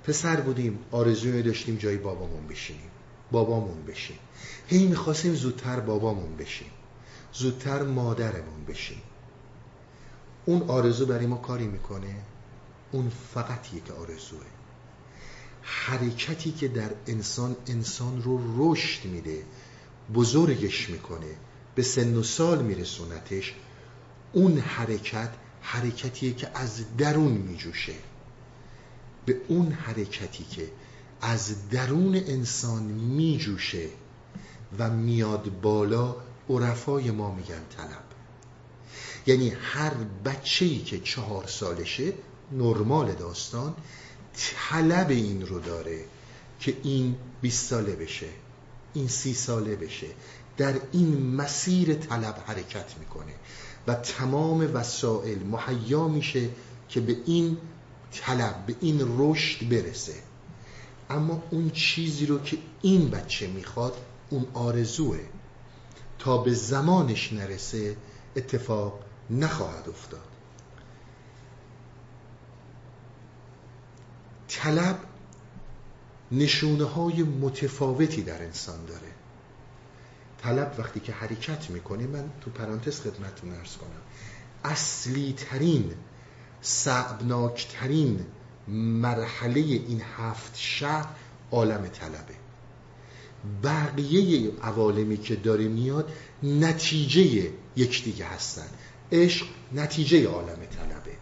[0.05, 2.91] پسر بودیم آرزوی داشتیم جای بابامون بشینیم.
[3.31, 4.19] بابامون بشیم
[4.67, 6.71] هی می‌خواستیم زودتر بابامون بشیم.
[7.33, 9.03] زودتر مادرمون بشیم.
[10.49, 12.15] اون آرزو برای ما کاری می‌کنه.
[12.93, 14.47] اون فقط یک آرزوه.
[15.63, 19.43] حرکتی که در انسان انسان رو رشد میده
[20.15, 21.37] بزرگش می‌کنه
[21.75, 23.55] به سن و سال میرسونتش
[24.33, 25.31] اون حرکت
[25.61, 27.95] حرکتیه که از درون میجوشه.
[29.27, 30.71] به اون حرکتی که
[31.21, 33.89] از درون انسان میجوشه
[34.79, 36.17] و میاد بالا
[36.51, 38.08] عرفای ما میگن طلب.
[39.29, 42.13] یعنی هر بچه ای که چهار سالشه
[42.53, 43.75] نرمال داستان
[44.57, 46.05] طلب این رو داره
[46.61, 48.27] که این 20 ساله بشه
[48.95, 50.07] این سی ساله بشه.
[50.57, 53.33] در این مسیر طلب حرکت می‌کنه
[53.87, 56.49] و تمام وسایل محیا میشه
[56.89, 57.59] که به این
[58.13, 60.15] طلب به این رشد برسه.
[61.11, 63.97] اما اون چیزی رو که این بچه می‌خواد
[64.31, 65.21] اون آرزوه.
[66.19, 67.97] تا به زمانش نرسه
[68.37, 70.21] اتفاق نخواهد افتاد.
[74.49, 74.99] طلب
[76.33, 79.13] نشونه های متفاوتی در انسان داره.
[80.43, 84.03] طلب وقتی که حرکت می‌کنه من تو پرانتز خدمتتون ارز کنم
[84.65, 85.95] اصلی ترین
[87.81, 88.27] ترین
[88.69, 91.09] مرحله این هفت شهر
[91.53, 92.35] عالم طلبه.
[93.63, 96.13] بقیه عوالمی که داره میاد
[96.43, 98.69] نتیجه یکدیگه هستن.
[99.13, 101.17] عشق نتیجه عالم طلبه.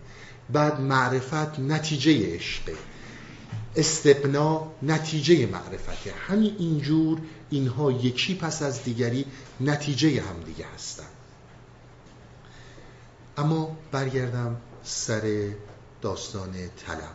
[0.50, 2.74] بعد معرفت نتیجه عشقه.
[3.76, 6.12] استقنا نتیجه معرفته.
[6.28, 7.20] همین اینجور
[7.50, 9.24] اینها یکی پس از دیگری
[9.60, 11.06] نتیجه همدیگه هستن.
[13.38, 15.50] اما برگردم سر
[16.02, 16.52] داستان
[16.86, 17.14] طلب.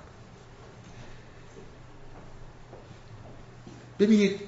[3.99, 4.39] ببینید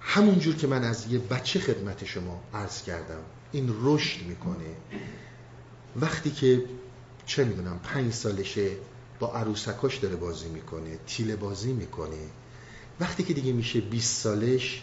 [0.00, 3.20] همونجور که من از یه بچه خدمت شما عرض کردم
[3.52, 4.76] این رشد می‌کنه.
[5.96, 6.64] وقتی که
[7.26, 8.70] چه می‌دونم پنج سالشه
[9.20, 12.28] با عروسکاش داره بازی می‌کنه تیله بازی می‌کنه.
[13.00, 14.82] وقتی که دیگه میشه 20 سالش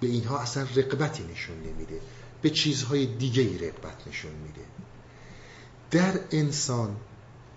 [0.00, 2.00] به اینها اصلا رقبتی نشون نمیده.
[2.42, 4.64] به چیزهای دیگه ای رقبت نشون میده.
[5.90, 6.96] در انسان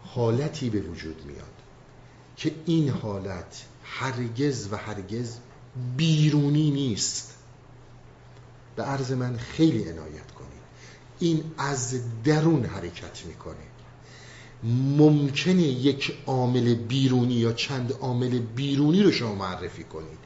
[0.04, 1.54] حالتی به وجود میاد
[2.38, 5.38] که این حالت هرگز و هرگز
[5.98, 7.34] بیرونی نیست.
[8.76, 10.33] به عرض من خیلی عنایت
[11.24, 13.56] این از درون حرکت می‌کنه.
[14.98, 20.18] ممکنه یک عامل بیرونی یا چند عامل بیرونی رو شما معرفی کنید.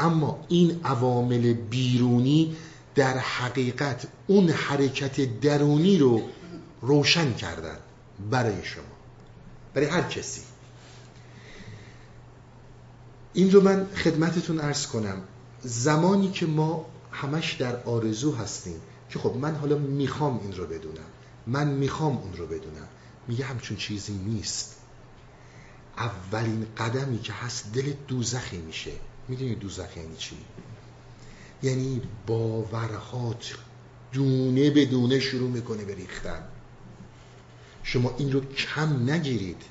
[0.00, 2.56] اما این عوامل بیرونی
[2.94, 6.22] در حقیقت اون حرکت درونی رو
[6.80, 7.76] روشن کردن
[8.30, 8.84] برای شما
[9.74, 10.40] برای هر کسی.
[13.34, 15.22] این رو من خدمتتون ارز کنم.
[15.62, 18.80] زمانی که ما همش در آرزو هستیم
[19.10, 21.06] که خب من حالا می‌خوام این رو بدونم.
[21.46, 22.88] من می‌خوام اون رو بدونم.
[23.28, 24.76] میگه همچون چیزی نیست.
[25.98, 28.90] اولین قدمی که هست دل دوزخی میشه.
[29.28, 30.36] می‌دونی دوزخ یعنی چی؟
[31.62, 33.54] یعنی باورهات
[34.12, 36.44] دونه به دونه شروع می‌کنه به ریختن.
[37.82, 39.62] شما این رو کم نگیرید.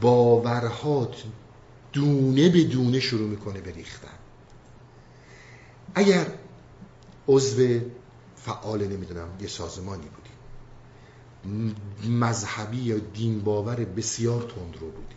[0.00, 1.22] باورهات
[1.92, 4.18] دونه به دونه شروع می‌کنه به ریختن.
[5.94, 6.26] اگر
[7.28, 7.80] عضو
[8.36, 10.26] فعال نمی‌دونم یه سازمانی بود
[12.10, 15.16] مذهبی یا دین باور بسیار تند رو بودیم.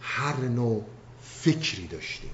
[0.00, 0.84] هر نوع
[1.22, 2.30] فکری داشتیم.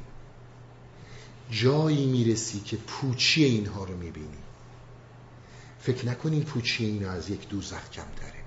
[1.50, 4.38] جایی می‌رسی که پوچی اینها رو می‌بینی.
[5.80, 8.44] فکر نکنین پوچی اینا از یک دوزخ کمتره.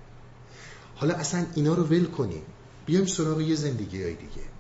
[0.96, 2.44] حالا اصلا اینا رو ول کنیم.
[2.86, 4.51] بیایم سراغ یه زندگی های دیگه.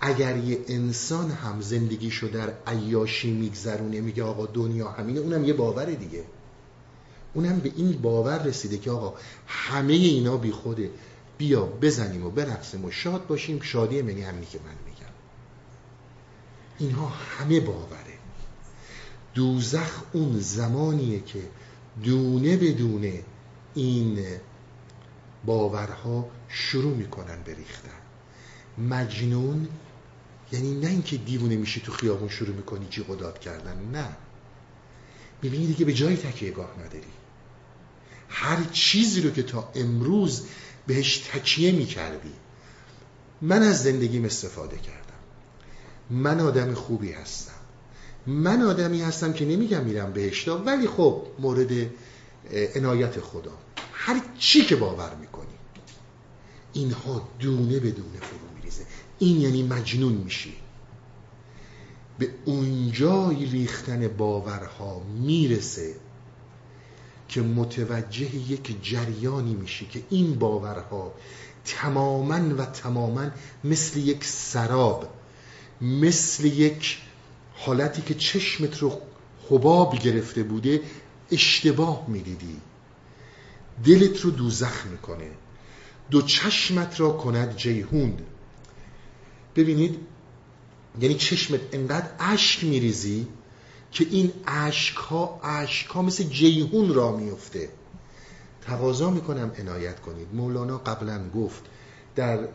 [0.00, 5.84] اگر یه انسان هم زندگیشو در عیاشی میگذرونه میگه آقا دنیا همینه اونم یه باور
[5.84, 6.24] دیگه.
[7.34, 9.14] اونم به این باور رسیده که آقا
[9.46, 10.90] همه اینا بی خوده.
[11.38, 13.60] بیا بزنیم و برقصیم و شاد باشیم.
[13.60, 15.12] شادی منی همینی که من میگم.
[16.78, 18.18] اینها همه باوره.
[19.34, 21.42] دوزخ اون زمانیه که
[22.04, 23.22] دونه بدونه
[23.74, 24.18] این
[25.44, 27.90] باورها شروع می‌کنن بریختن
[28.78, 29.68] مجنون
[30.52, 34.16] یعنی نه اینکه دیوونه میشی تو خیابون شروع می‌کنی جیغ و کردن نه.
[35.42, 37.12] می‌بینی دیگه به جایی تکیه گاه نداری.
[38.28, 40.46] هر چیزی رو که تا امروز
[40.86, 42.32] بهش تکیه می کردی
[43.42, 45.00] من از زندگیم استفاده کردم.
[46.10, 47.52] من آدم خوبی هستم.
[48.26, 51.70] من آدمی هستم که نمیگم میرم بهشتا ولی خب مورد
[52.74, 53.52] عنایت خدا.
[53.92, 55.46] هر چی که باور می‌کنی.
[56.72, 58.49] اینها دونه به دونه فرو
[59.20, 60.56] این یعنی مجنون میشی.
[62.18, 65.94] به اونجای ریختن باورها می‌رسه
[67.28, 71.12] که متوجه یک جریانی میشی که این باورها
[71.64, 73.30] تماما و تماما
[73.64, 75.08] مثل یک سراب
[75.80, 76.98] مثل یک
[77.54, 79.00] حالتی که چشمت رو
[79.50, 80.80] حباب گرفته بوده
[81.30, 82.56] اشتباه می‌دیدی.
[83.84, 85.30] دلت رو دوزخ می‌کنه.
[86.10, 88.18] دو چشمت را کند جیهون
[89.56, 89.98] ببینید
[91.00, 93.26] یعنی چشمت انقدر اشک میریزی
[93.92, 97.68] که این اشک ها اشک ها مثل جیهون را میفته
[98.62, 100.28] تقاضا می‌کنم عنایت کنید.
[100.32, 101.64] مولانا قبلا گفت
[102.16, 102.48] در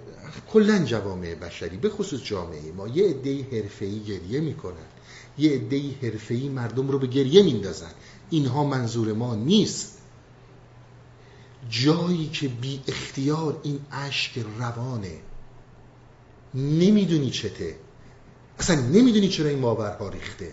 [0.48, 4.86] کلا جوامع بشری به خصوص جامعه ما یه عده حرفه‌ای گریه می‌کنن.
[5.38, 7.92] یه عده حرفه‌ای مردم رو به گریه میندازن.
[8.30, 9.98] اینها منظور ما نیست.
[11.70, 15.18] جایی که بی اختیار این اشک روانه
[16.56, 17.76] نمی‌دونی چته.
[18.60, 20.52] اصلا نمی‌دونی چرا این باورها ریخته.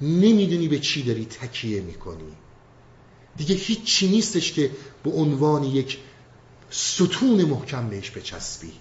[0.00, 2.32] نمی‌دونی به چی داری تکیه می‌کنی.
[3.36, 4.70] دیگه هیچی نیستش که
[5.04, 5.98] به عنوان یک
[6.70, 8.72] ستون محکم بهش بچسبی.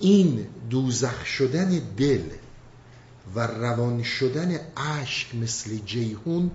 [0.00, 2.22] این دوزخ شدن دل
[3.34, 6.50] و روان شدن اشک مثل جیهون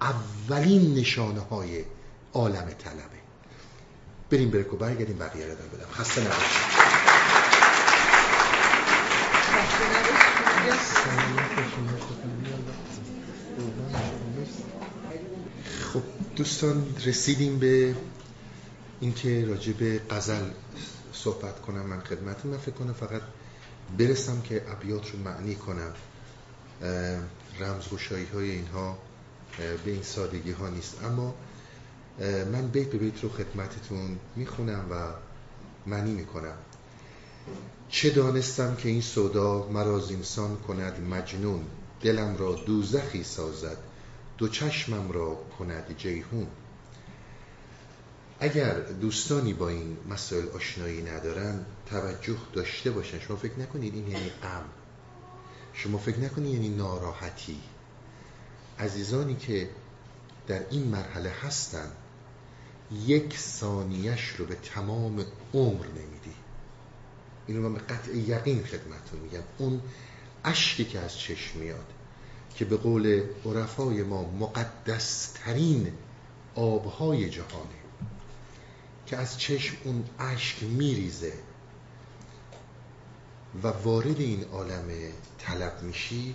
[0.00, 1.84] اولین نشانه های
[2.32, 3.19] عالم طلبه.
[4.30, 5.92] بریم برکو برگردیم بقیه رو بدم.
[5.92, 6.80] خسته نباشید.
[15.92, 16.02] خب
[16.36, 17.94] دوستان رسیدیم به
[19.00, 20.50] اینکه راجع به غزل
[21.12, 21.86] صحبت کنم.
[21.86, 23.22] من خدمتتون من فکر کنم فقط
[23.98, 25.92] برسم که ابیات رو معنی کنم.
[27.60, 28.98] رمزگشایی های اینها
[29.84, 31.04] به این سادگی ها نیست.
[31.04, 31.34] اما
[32.20, 34.94] من بیت به بیت رو خدمتتون می‌خونم و
[35.86, 36.56] معنی می‌کنم.
[37.88, 41.64] چه دانستم که این صدا مرا انسان کند مجنون
[42.02, 43.76] دلم را دوزخی سازد
[44.38, 46.46] دو چشمم را کند جیهون
[48.40, 53.18] اگر دوستانی با این مسائل آشنایی ندارن توجه داشته باشن.
[53.18, 54.64] شما فکر نکنید این یعنی غم.
[55.72, 57.60] شما فکر نکنید یعنی ناراحتی.
[58.78, 59.70] عزیزانی که
[60.48, 61.92] در این مرحله هستن
[62.92, 65.24] یک ثانیش رو به تمام
[65.54, 66.34] عمر نمیدی.
[67.46, 69.42] اینو من به قطع یقین خدمتتون میگم.
[69.58, 69.80] اون
[70.44, 71.86] اشکی که از چشم میاد
[72.54, 75.92] که به قول عرفای ما مقدسترین
[76.54, 77.80] آبهای جهانه
[79.06, 81.32] که از چشم اون اشک میریزه
[83.62, 84.88] و وارد این عالم
[85.38, 86.34] طلب میشی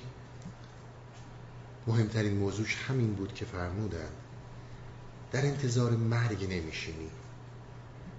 [1.88, 4.10] مهمترین موضوعش همین بود که فرمودن
[5.36, 7.10] در انتظار مرگ نمیشینی.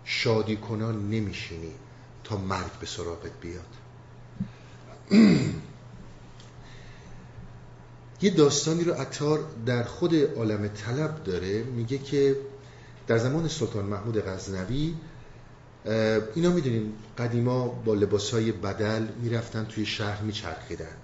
[0.05, 1.73] شادی کنان نمیشینی
[2.25, 3.67] تا مرگ به سراغت بیاد.
[8.23, 11.62] یه داستانی رو عطار در خود عالم طلب داره.
[11.62, 12.37] میگه که
[13.07, 14.95] در زمان سلطان محمود غزنوی
[16.35, 20.97] اینا می‌دونیم قدیما با لباسهای بدل می‌رفتن توی شهر میچرخیدن.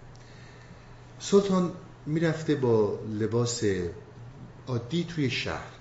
[1.19, 1.73] سلطان
[2.07, 3.63] می‌رفته با لباس
[4.67, 5.72] عادی توی شهر.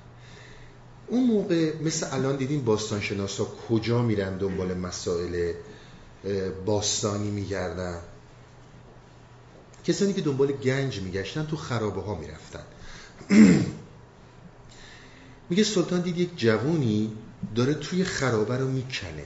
[1.12, 5.54] اون موقع مثل الان دیدیم باستانشناسا کجا میرن دنبال مسائل
[6.66, 8.00] باستانی میگردن؟
[9.86, 12.64] کسانی که دنبال گنج میگشتن تو خرابه ها می‌رفتن.
[15.50, 17.14] میگه سلطان دید یک جوونی
[17.56, 19.26] داره توی خرابه رو می‌کنه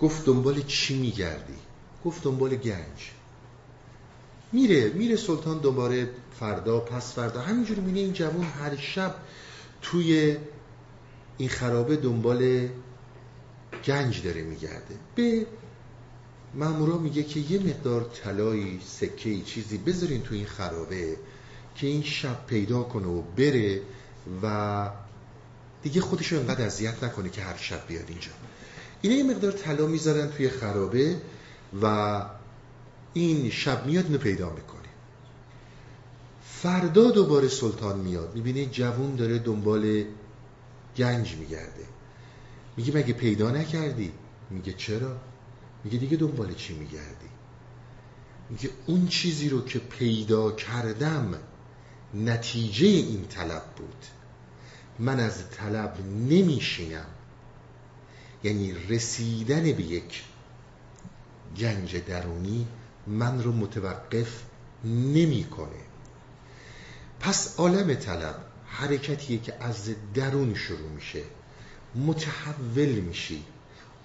[0.00, 1.58] گفت دنبال چی میگردی؟
[2.04, 3.10] گفت دنبال گنج.
[4.52, 7.40] میره میره سلطان دوباره فردا پس فردا.
[7.40, 9.14] همینجوری میگه این جوون هر شب
[9.82, 10.36] توی
[11.38, 12.68] این خرابه دنبال
[13.84, 14.94] گنج داره میگرده.
[15.14, 15.46] به
[16.54, 21.16] مامورا میگه که یه مقدار طلایی سکه چیزی بذارین تو این خرابه
[21.74, 23.80] که این شب پیدا کنه و بره
[24.42, 24.90] و
[25.82, 28.30] دیگه خودش رو انقدر اذیت نکنه که هر شب بیاد اینجا.
[29.02, 31.16] اینا یه مقدار طلا می‌ذارن توی خرابه
[31.82, 32.22] و
[33.12, 34.88] این شب میاد اینو پیدا می‌کنه.
[36.44, 38.34] فردا دوباره سلطان میاد.
[38.34, 40.04] می‌بینه جوون داره دنبال
[40.96, 41.84] گنج میگرده.
[42.76, 44.12] میگه مگه پیدا نکردی؟
[44.50, 45.16] میگه چرا؟
[45.84, 47.28] میگه دیگه دنبال چی میگردی؟
[48.50, 51.34] میگه اون چیزی رو که پیدا کردم
[52.14, 54.04] نتیجه این طلب بود.
[54.98, 55.96] من از طلب
[56.28, 57.06] نمیشینم.
[58.44, 60.22] یعنی رسیدن به یک
[61.56, 62.66] گنج درونی
[63.06, 64.42] من رو متوقف
[64.84, 65.86] نمی‌کنه.
[67.20, 71.22] پس عالم طلب حرکتیه که از درون شروع میشه.
[71.94, 73.44] متحول میشی.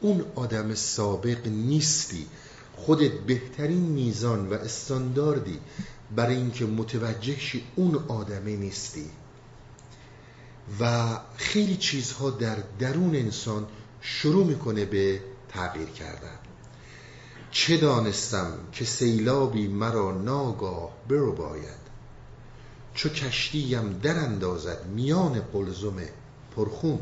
[0.01, 2.27] اون آدم سابق نیستی.
[2.75, 5.59] خودت بهترین میزان و استانداردی.
[6.15, 9.09] برای اینکه متوجه شی اون آدمه نیستی.
[10.79, 11.07] و
[11.37, 13.67] خیلی چیزها در درون انسان
[14.01, 16.39] شروع می‌کنه به تغییر کردن.
[17.51, 21.80] چه دانستم که سیلابی مرا ناگاه برو باید.
[22.93, 25.95] چو کشتیم در اندازد میان قلزم
[26.55, 26.99] پرخون.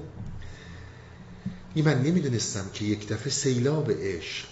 [1.73, 4.47] این من نمی‌دونستم که یک دفعه سیلاب عشق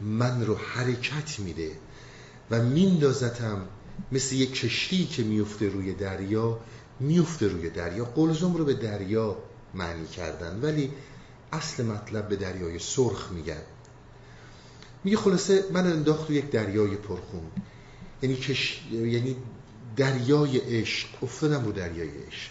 [0.00, 1.70] من رو حرکت میده
[2.50, 3.66] و میندازتم
[4.12, 6.60] مثل یک کشتی که میفته روی دریا
[7.00, 8.04] میفته روی دریا.
[8.04, 9.36] قلزم رو به دریا
[9.74, 10.90] معنی کردن ولی
[11.52, 13.62] اصل مطلب به دریای سرخ میگن.
[15.04, 17.42] میگه خلاصه من انداخت رو یک دریای پرخون.
[18.22, 18.80] یعنی, کش...
[18.92, 19.36] یعنی
[19.96, 22.50] دریای عشق افتادم رو دریای عشق.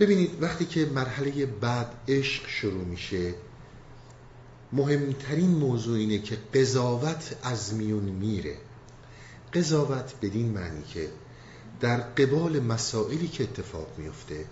[0.00, 3.34] ببینید وقتی که مرحله بعد عشق شروع میشه
[4.72, 8.56] مهمترین موضوع اینه که قضاوت از میون میره.
[9.54, 11.08] قضاوت بدین معنی که
[11.80, 14.44] در قبال مسائلی که اتفاق میفته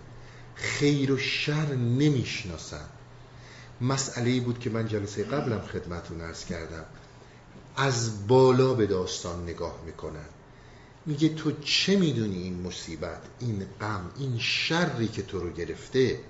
[0.55, 2.85] خیر و شر نمی‌شناسن.
[3.81, 6.85] مسئله بود که من جلسه قبلم خدمتون ارز کردم
[7.77, 10.29] از بالا به داستان نگاه می‌کنن.
[11.07, 16.21] میگه تو چه می‌دونی این مصیبت این غم این شری که تو رو گرفته؟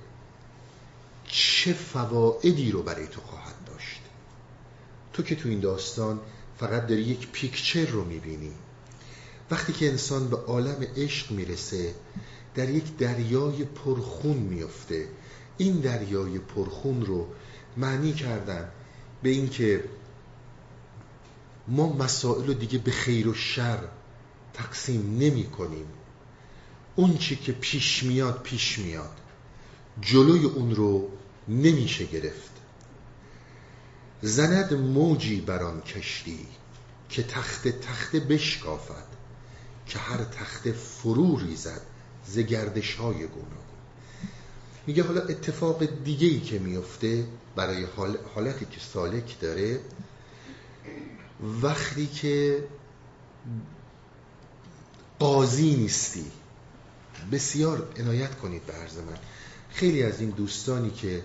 [1.27, 4.01] چه فوائدی رو برای تو خواهد داشت؟
[5.13, 6.21] تو که تو این داستان
[6.59, 8.53] فقط داری یک پیکچر رو می‌بینی.
[9.51, 11.95] وقتی که انسان به عالم عشق می‌رسه
[12.55, 15.09] در یک دریای پرخون میفته
[15.59, 17.29] این دریای پرخون رو
[17.77, 18.69] معنی کردن
[19.23, 19.85] به اینکه
[21.69, 23.79] ما مسائل رو دیگه به خیر و شر
[24.55, 25.87] تقسیم نمی کنیم.
[26.97, 29.21] اون چی که پیش میاد پیش میاد.
[30.01, 31.11] جلوی اون رو
[31.49, 32.53] نمیشه گرفت.
[34.23, 36.47] زند موجی بران کشتی
[37.09, 39.07] که تخت تخت بشکافد
[39.87, 41.81] که هر تخت فرو ریزد
[42.27, 43.63] ز گردش های گوناگون.
[44.87, 47.27] میگه حالا اتفاق دیگه ای که میفته
[47.57, 47.87] برای
[48.35, 49.81] حالتی که سالک داره
[51.63, 52.65] وقتی که
[55.23, 56.25] قاضی نیستی.
[57.33, 59.19] بسیار عنایت کنید به عرض من.
[59.71, 61.23] خیلی از این دوستانی که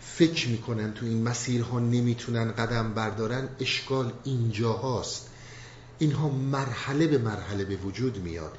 [0.00, 5.28] فکر می‌کنن تو این مسیرها نمی‌تونن قدم بردارن اشکال اینجا هاست
[5.98, 8.52] اینها مرحله به مرحله به وجود میاد.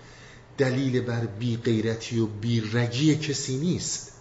[0.57, 4.11] دلیل بر بی غیرتی و بی رگی کسی نیست.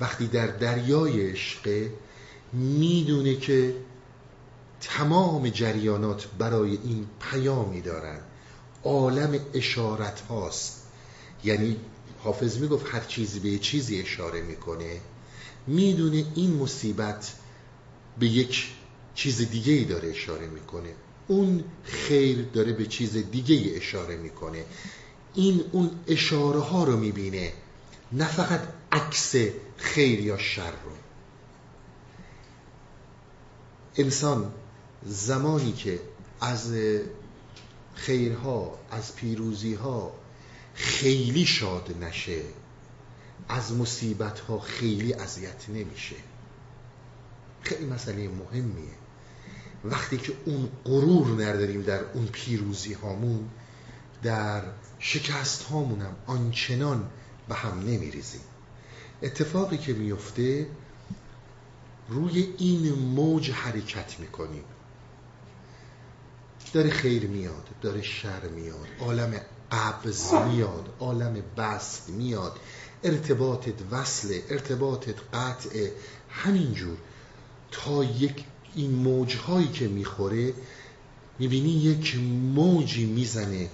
[0.00, 1.92] وقتی در دریای عشقه
[2.52, 3.74] می‌دونه که
[4.80, 8.20] تمام جریانات برای این پیامی دارن.
[8.84, 10.82] عالم اشارت هاست.
[11.44, 11.76] یعنی
[12.18, 15.00] حافظ می‌گفت هر چیزی به چیزی اشاره می‌کنه
[15.66, 17.32] می‌دونه این مصیبت
[18.18, 18.70] به یک
[19.14, 20.94] چیز دیگه ای داره اشاره می‌کنه.
[21.28, 24.64] اون خیر داره به چیز دیگه ای اشاره می‌کنه.
[25.34, 27.52] این اون اشاره ها رو می‌بینه
[28.12, 28.60] نه فقط
[28.92, 29.34] عکس
[29.76, 30.90] خیر یا شر رو.
[33.96, 34.52] انسان
[35.06, 36.00] زمانی که
[36.40, 36.74] از
[38.00, 40.12] خیرها از پیروزیها
[40.74, 42.42] خیلی شاد نشه.
[43.48, 46.16] از مصیبتها خیلی اذیت نمیشه.
[47.62, 48.94] خیلی مسئله مهمیه.
[49.84, 53.48] وقتی که اون غرور نداریم در اون پیروزی هامون
[54.22, 54.62] در
[54.98, 57.10] شکست هامونم آنچنان
[57.48, 58.40] به هم نمیریزیم.
[59.22, 60.66] اتفاقی که میفته
[62.08, 64.64] روی این موج حرکت می‌کنیم.
[66.72, 69.40] داره خیر میاد داره شر میاد عالم
[69.72, 72.58] قبض میاد عالم بست میاد
[73.04, 75.90] ارتباطت وصله ارتباطت قطع
[76.30, 76.96] همینجور.
[77.70, 78.44] تا یک
[78.74, 80.54] این موجهایی که می‌خوره
[81.38, 82.16] می‌بینی یک
[82.54, 83.70] موجی می‌زنه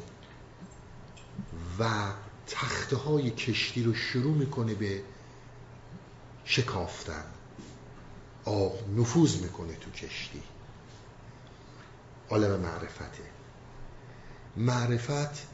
[1.79, 2.13] و
[2.47, 5.03] تخته های کشتی رو شروع می‌کنه به
[6.45, 7.25] شکافتن.
[8.45, 10.43] آب نفوذ می‌کنه تو کشتی.
[12.31, 13.23] عالم معرفته.
[14.57, 15.47] معرفت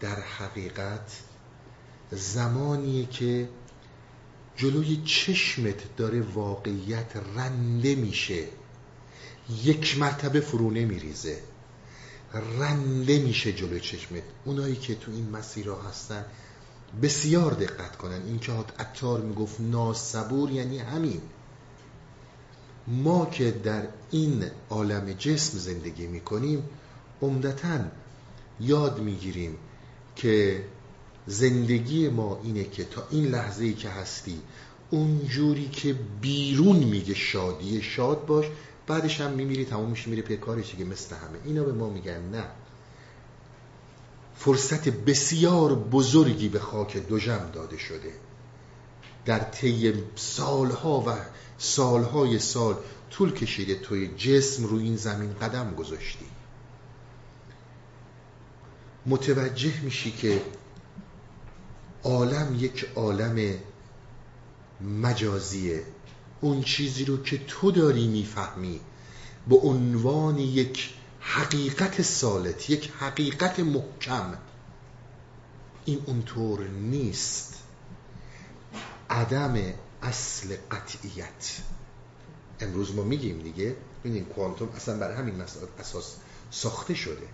[0.00, 1.22] در حقیقت
[2.10, 3.48] زمانیه که
[4.56, 8.44] جلوی چشمت داره واقعیت رنده میشه.
[9.64, 11.42] یک مرتبه فرو نمیریزه.
[12.32, 14.22] رنده میشه جلوی چشمت.
[14.44, 16.24] اونایی که تو این مسیرها هستن
[17.02, 18.22] بسیار دقت کنن.
[18.26, 21.20] این که عطار می‌گفت ناسبور یعنی همین.
[22.88, 26.62] ما که در این عالم جسم زندگی می‌کنیم
[27.22, 27.78] عمدتا
[28.60, 29.56] یاد می‌گیریم
[30.16, 30.64] که
[31.26, 34.40] زندگی ما اینه که تا این لحظه ای که هستی
[34.90, 38.46] اونجوری که بیرون میگه شادی شاد باش
[38.86, 41.38] بعدش هم میمیری تمام میشه میره کارش که مثل همه.
[41.44, 42.44] اینا به ما میگن نه.
[44.36, 48.12] فرصت بسیار بزرگی به خاک دوژم داده شده.
[49.24, 51.10] در طی سالها و
[51.58, 52.76] سالهای سال
[53.10, 56.26] طول کشیده توی جسم روی این زمین قدم گذاشتی.
[59.06, 60.42] متوجه میشی که
[62.04, 63.54] عالم یک عالم
[64.80, 65.84] مجازیه.
[66.40, 68.80] اون چیزی رو که تو داری می‌فهمی
[69.48, 74.34] به عنوان یک حقیقت سالت یک حقیقت محکم.
[75.84, 77.54] این اونطور نیست.
[79.10, 79.72] عدم
[80.02, 81.60] اصل قطعیت.
[82.60, 85.40] امروز ما میگیم دیگه ببینیم کوانتوم اصلا برای همین
[85.80, 86.16] اساس
[86.50, 87.28] ساخته شده.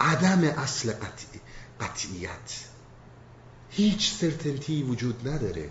[0.00, 1.40] عدم اصل قطعی
[1.80, 2.64] قطعیت.
[3.70, 5.70] هیچ سرتنتی وجود نداره.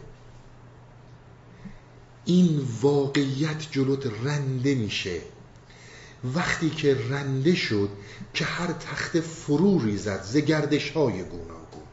[2.26, 5.21] این واقعیت جلوت رنده میشه.
[6.24, 7.89] وقتی که رنده شد
[8.34, 10.36] که هر تخت فرو ریزد ز
[10.95, 11.84] های گوناگون.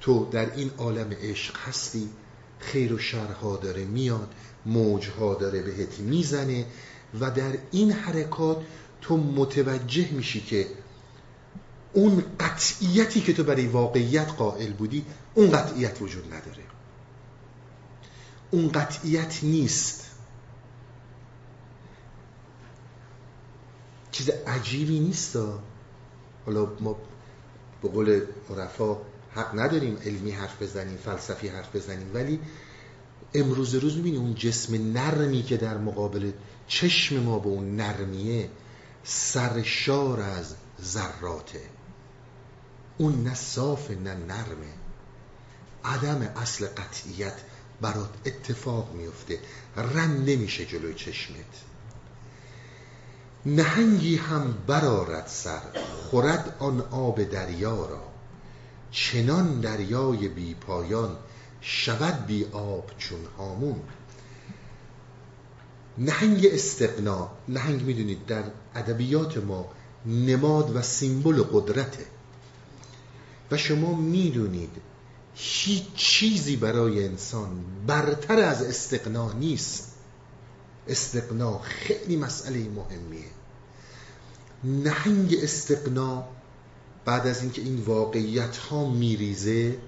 [0.00, 2.10] تو در این عالم عشق هستی.
[2.64, 4.34] خیر و شرها داره میاد
[4.66, 6.66] موجها داره بهت می‌زنه
[7.20, 8.62] و در این حرکات
[9.00, 10.66] تو متوجه میشی که
[11.92, 15.04] اون قطعیتی که تو برای واقعیت قائل بودی
[15.34, 16.64] اون قطعیت وجود نداره.
[18.50, 20.10] اون قطعیت نیست.
[24.12, 25.38] چیز عجیبی نیست.
[26.46, 26.96] حالا ما
[27.82, 28.96] به قول عرفا
[29.34, 32.10] حق نداریم علمی حرف بزنیم فلسفی حرف بزنیم.
[32.14, 32.40] ولی
[33.34, 36.32] امروز روز می‌بینی اون جسم نرمی که در مقابل
[36.66, 38.50] چشم ما به اون نرمیه
[39.04, 41.60] سرشار از ذراته.
[42.98, 44.72] اون نه صاف نه نرمه.
[45.84, 47.36] عدم اصل قطعیت
[47.80, 49.38] برات اتفاق میفته
[49.76, 51.36] رن نمیشه جلوی چشمت.
[53.46, 55.60] نهنگی هم برارد سر
[56.10, 58.13] خورد آن آب دریا را.
[58.94, 61.16] چنان دریای بی پایان
[61.60, 63.80] شود بی آب چون هامون.
[65.98, 69.68] نهنگ استقنا نهنگ می‌دونید در ادبیات ما
[70.06, 72.06] نماد و سیمبل قدرته.
[73.50, 74.70] و شما می‌دونید
[75.34, 79.92] هیچ چیزی برای انسان برتر از استقنا نیست.
[80.88, 83.30] استقنا خیلی مسئله مهمیه.
[84.64, 86.24] نهنگ استقنا
[87.04, 89.78] بعد از اینکه این واقعیت ها میریزه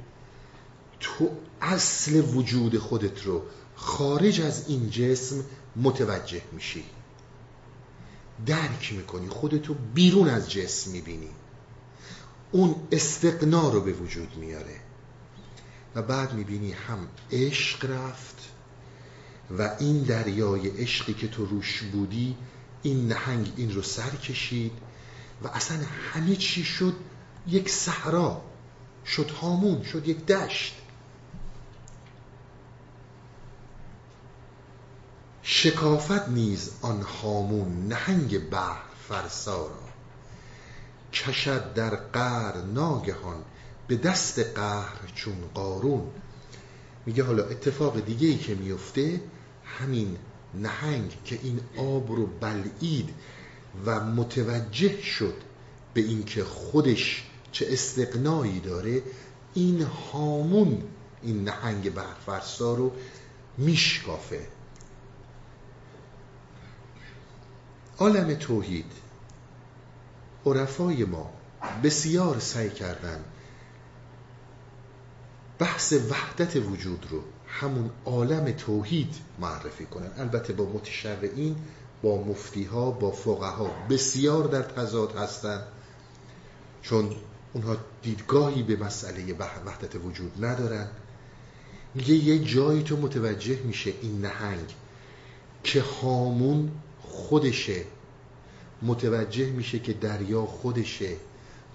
[1.01, 3.43] تو اصل وجود خودت رو
[3.77, 5.45] خارج از این جسم
[5.77, 6.85] متوجه میشی.
[8.47, 11.31] درک می‌کنی خودتو بیرون از جسم می‌بینی.
[12.53, 14.77] اون استقنا رو به وجود میاره.
[15.95, 18.51] و بعد می‌بینی هم عشق رفت
[19.59, 22.37] و این دریای عشقی که تو روش بودی
[22.83, 24.73] این نهنگ این رو سر کشید.
[25.43, 25.79] و اصلا
[26.13, 26.95] همه چی شد
[27.47, 28.43] یک صحرا
[29.07, 30.75] شد هامون شد یک دشت.
[35.43, 39.71] شکافت نیز آن هامون نهنگ بحر فرسا
[41.13, 43.45] کشد در قهر ناگهان
[43.89, 46.11] به دست قهر چون قارون.
[47.07, 49.21] میگه حالا اتفاق دیگه ای که میفته
[49.65, 50.17] همین
[50.55, 53.15] نهنگ که این آب رو بلعید
[53.87, 55.35] و متوجه شد
[55.95, 59.03] به اینکه خودش چه استقنایی داره
[59.55, 60.83] این هامون
[61.23, 62.93] این نهنگ برفرسا رو
[63.59, 64.47] میشکافه.
[67.99, 68.93] عالم توحید
[70.47, 71.31] عرفای ما
[71.83, 73.25] بسیار سعی کردن
[75.59, 80.11] بحث وحدت وجود رو همون عالم توحید معرفی کنن.
[80.19, 81.57] البته با متشرعین
[82.03, 85.63] با مفتی ها با فقها بسیار در تضاد هستند.
[86.83, 87.17] چون
[87.53, 89.35] اونها دیدگاهی به مسئله
[89.67, 90.89] وحدت وجود ندارن
[91.95, 94.75] میگه یه جایی تو متوجه میشه این نهنگ
[95.65, 96.71] که هامون
[97.03, 97.85] خودشه.
[98.83, 101.17] متوجه میشه که دریا خودشه.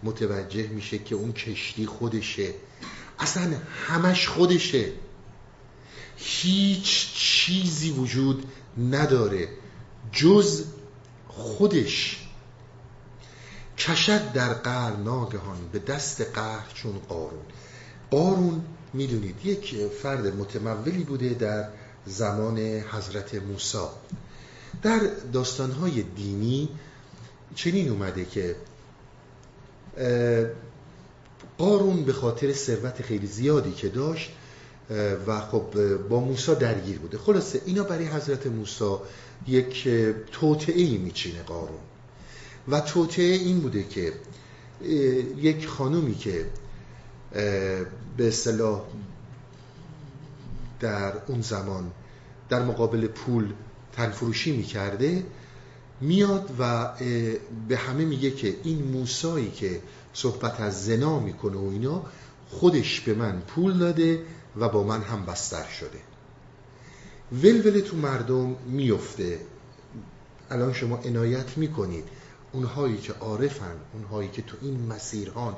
[0.03, 2.53] متوجه میشه که اون کشتی خودشه.
[3.19, 3.53] اصلا
[3.87, 4.91] همش خودشه.
[6.17, 8.45] هیچ چیزی وجود
[8.91, 9.49] نداره.
[10.11, 10.63] جز
[11.27, 12.17] خودش.
[13.77, 17.43] کشد در قهر ناگهان به دست قهر چون قارون.
[18.11, 18.61] قارون
[18.93, 21.67] می‌دونید یک فرد متمولی بوده در
[22.05, 23.87] زمان حضرت موسی.
[24.81, 24.99] در
[25.33, 26.69] داستانهای دینی
[27.55, 28.55] چنین اومده که
[31.57, 34.31] قارون به خاطر ثروت خیلی زیادی که داشت
[35.27, 37.17] و خب با موسی درگیر بوده.
[37.17, 38.95] خلاصه اینا برای حضرت موسی
[39.47, 39.89] یک
[40.31, 41.79] توطعه ای میچینه قارون.
[42.67, 44.13] و توطعه این بوده که
[45.37, 46.45] یک خانومی که
[48.17, 48.81] به اصطلاح
[50.79, 51.91] در اون زمان
[52.49, 53.53] در مقابل پول
[53.93, 55.23] تنفروشی می‌کرده
[56.01, 56.89] میاد و
[57.67, 59.81] به همه میگه که این موسایی که
[60.13, 62.03] صحبت از زنا می‌کنه و اینا
[62.49, 64.23] خودش به من پول داده
[64.57, 65.99] و با من هم بستر شده.
[67.31, 69.39] ولول تو مردم میفته.
[70.49, 72.03] الان شما عنایت می‌کنید.
[72.51, 75.55] اونهایی که عارفن اونهایی که تو این مسیرهان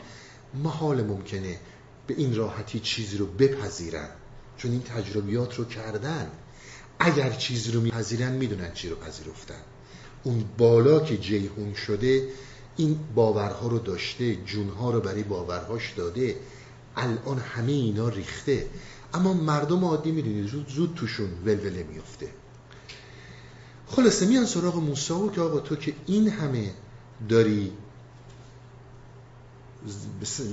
[0.63, 1.59] محال ممکنه
[2.07, 4.09] به این راحتی چیزی رو بپذیرن.
[4.57, 6.31] چون این تجربیات رو کردن.
[6.99, 9.61] اگر چیزی رو میپذیرن می‌دونن چی رو پذیرفتن.
[10.23, 12.27] اون بالا که جیهون شده
[12.77, 16.35] این باورها رو داشته جونها رو برای باورهاش داده
[16.95, 18.67] الان همه اینا ریخته.
[19.13, 22.29] اما مردم عادی می‌دونید زود, زود توشون ولوله میفته
[23.87, 26.73] خلاصه میان سراغ موسی که آقا تو که این همه
[27.29, 27.71] داری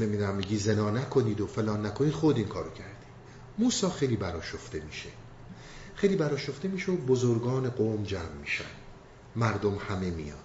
[0.01, 2.91] نمی‌دونم میگی زنا نکنید و فلان نکنید خود این کارو کردی.
[3.59, 5.09] موسی خیلی براشفته میشه.
[5.95, 8.65] خیلی براشفته میشه و بزرگان قوم جمع میشن.
[9.37, 10.39] مردم همه میان.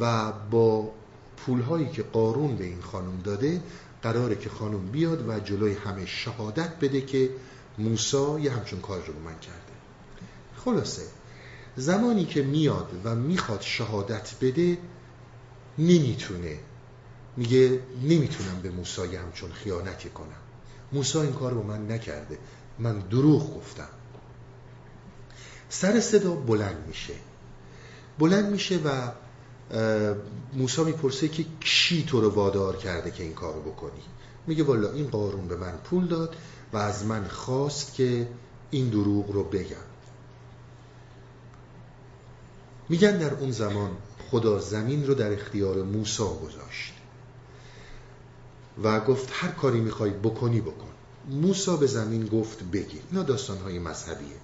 [0.00, 0.92] و با
[1.36, 3.62] پولهایی که قارون به این خانم داده
[4.02, 7.30] قراره که خانم بیاد و جلوی همه شهادت بده که
[7.78, 9.72] موسا یه همچون کار رو من کرده.
[10.56, 11.02] خلاصه
[11.76, 14.78] زمانی که میاد و می‌خواد شهادت بده
[15.78, 16.58] نمی‌تونه.
[17.36, 20.42] میگه نمی‌تونم به موسی همچون خیانتی کنم.
[20.92, 22.38] موسی این کار با من نکرده.
[22.78, 23.88] من دروغ گفتم.
[25.68, 27.14] سر صدا بلند میشه.
[28.18, 29.10] بلند میشه و
[30.52, 34.02] موسی می‌پرسه که کی تو رو وادار کرده که این کارو بکنی؟
[34.46, 36.36] میگه والا این قارون به من پول داد
[36.72, 38.28] و از من خواست که
[38.70, 39.76] این دروغ رو بگم.
[42.88, 43.90] میگن در اون زمان
[44.30, 46.92] خدا زمین رو در اختیار موسی گذاشت
[48.82, 50.88] و گفت هر کاری می‌خوای بکنی بکن.
[51.30, 53.02] موسی به زمین گفت بگیر.
[53.10, 54.36] اینا داستانهای مذهبیه.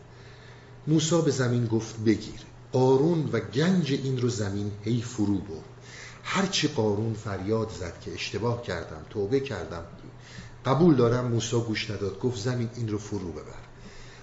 [0.86, 2.40] موسی به زمین گفت بگیر.
[2.72, 5.64] قارون و گنج این رو زمین هی فرو برد.
[6.24, 9.84] هرچی قارون فریاد زد که اشتباه کردم توبه کردم.
[10.64, 13.68] قبول دارم موسی گوش نداد گفت زمین این رو فرو ببر.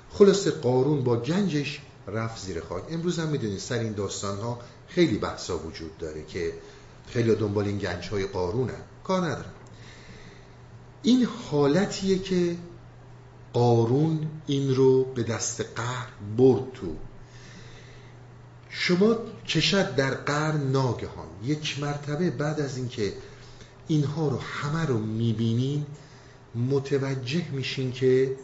[0.09, 2.83] خلاصه قارون با گنجش رفت زیر خاک.
[2.89, 6.53] امروز هم می‌دونید سر این داستان ها خیلی بحثا وجود داره که
[7.07, 8.83] خیلی دنبال این گنج های قارون هم.
[9.03, 9.53] کار ندارم
[11.03, 12.57] این حالتیه که
[13.53, 16.95] قارون این رو به دست قهر برد تو
[18.78, 19.15] شما
[19.47, 23.13] کشد در قرن ناگهان یک مرتبه بعد از اینکه
[23.88, 25.86] اینها رو همه رو می‌بینین
[26.55, 28.38] متوجه میشین که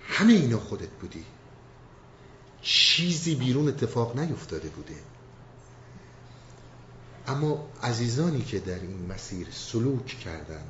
[0.00, 1.24] همه اینا خودت بودی.
[2.62, 4.94] چیزی بیرون اتفاق نیفتاده بوده.
[7.26, 10.64] اما عزیزانی که در این مسیر سلوک کردن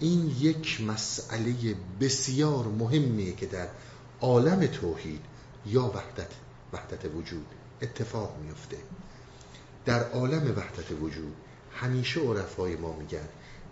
[0.00, 1.54] این یک مسئله
[2.00, 3.68] بسیار مهمیه که در
[4.20, 5.20] عالم توحید
[5.66, 6.30] یا وحدت
[6.72, 7.46] وحدت وجود
[7.82, 8.76] اتفاق میفته
[9.84, 11.36] در عالم وحدت وجود
[11.72, 13.28] همیشه عرفای ما میگن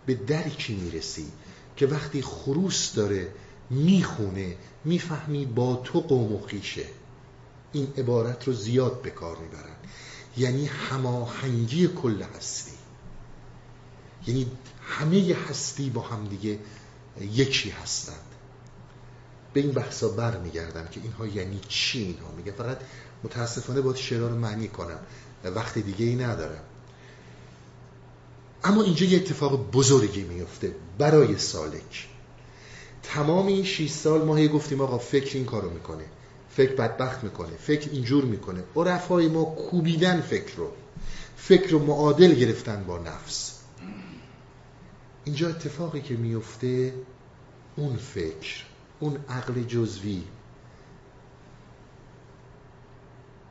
[0.07, 1.33] به درکی می‌رسی
[1.77, 3.33] که وقتی خروس داره
[3.71, 6.85] می‌خونه می‌فهمی با تو قوم و خیشه
[7.73, 9.77] این عبارت رو زیاد به کار می‌برن.
[10.37, 12.73] یعنی هماهنگی کل هستی.
[14.27, 14.51] یعنی
[14.83, 16.59] همه هستی با هم دیگه
[17.21, 18.30] یکی هستند
[19.53, 22.79] به این بحثا بر میگردم که اینها یعنی چی اینها؟ میگه فقط
[23.25, 24.99] متاسفانه باید شعرها رو معنی کنم
[25.45, 26.63] وقت دیگه ای ندارم.
[28.65, 32.09] اما اینجا یه اتفاق بزرگی میفته برای سالک.
[33.03, 36.05] تمام این 6 سال ما هی گفتیم آقا فکر این کارو می‌کنه
[36.51, 38.65] فکر بدبخت می‌کنه فکر اینجور می‌کنه.
[38.77, 40.73] عرفای ما کوبیدن فکر رو
[41.37, 43.59] فکر رو معادل گرفتن با نفس.
[45.25, 46.95] اینجا اتفاقی که میفته
[47.77, 48.70] اون فکر.
[49.01, 50.23] اون عقل جزوی.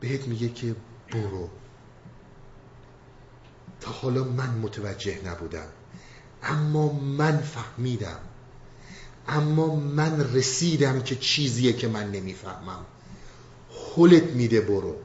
[0.01, 0.75] بهت میگه که
[1.11, 1.49] برو.
[3.81, 5.67] تا حالا من متوجه نبودم.
[6.43, 8.19] اما من فهمیدم.
[9.27, 12.85] اما من رسیدم که چیزیه که من نمی‌فهمم.
[13.95, 14.95] حلت میده برو.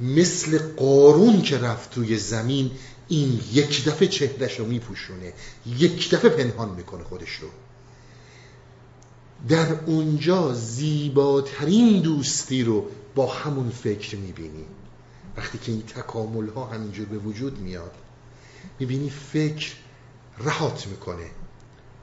[0.00, 2.70] مثل قارون که رفت توی زمین
[3.08, 5.32] این یک دفعه چهرش رو میپوشونه.
[5.66, 7.48] یک دفعه پنهان می‌کنه خودش رو.
[9.48, 14.66] در اونجا زیباترین دوستی رو با همون فکر می‌بینی.
[15.36, 17.94] وقتی که این تکامل ها همینجور به وجود میاد
[18.78, 19.72] می‌بینی فکر
[20.38, 21.30] رهات می‌کنه.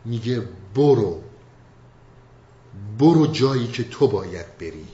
[0.05, 0.43] میگه
[0.75, 1.21] برو.
[2.99, 4.87] برو جایی که تو باید بری.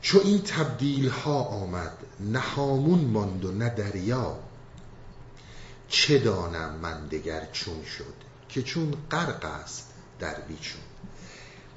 [0.00, 4.38] چو این تبدیل ها آمد نه هامون ماند و نه دریا
[5.88, 8.23] چه دانم من دگر چون شد؟
[8.54, 9.88] که چون غرق است
[10.18, 10.80] در بیچون.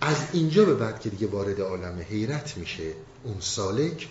[0.01, 4.09] از اینجا به بعد که دیگه وارد عالم حیرت میشه اون سالک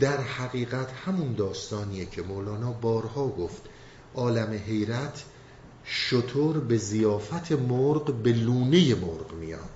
[0.00, 3.62] در حقیقت همون داستانیه که مولانا بارها گفت
[4.14, 5.24] عالم حیرت
[5.84, 9.70] شطور به زیافت مرغ به لونه مرغ میاد.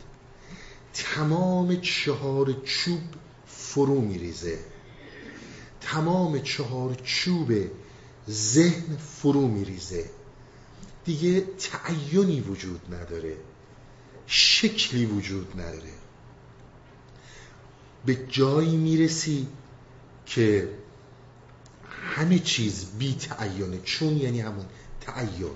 [0.94, 3.02] تمام چهار چوب
[3.46, 4.59] فرو میریزه.
[5.80, 7.52] تمام چهار چوب
[8.30, 10.04] ذهن فرو میریزه.
[11.07, 13.36] دیگه تعینی وجود نداره.
[14.26, 15.92] شکلی وجود نداره.
[18.07, 19.46] به جایی می‌رسی
[20.26, 20.70] که
[22.14, 24.66] همه چیز بی تعینه چون یعنی همون
[25.00, 25.50] تعین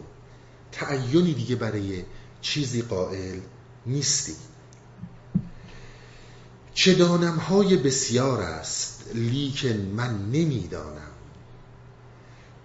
[0.72, 2.04] تعینی دیگه برای
[2.40, 3.40] چیزی قائل
[3.86, 4.36] نیستی.
[6.74, 11.09] چه دانم های بسیار است لیکن من نمی‌دانم.